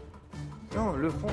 [0.76, 1.28] Non, le fond.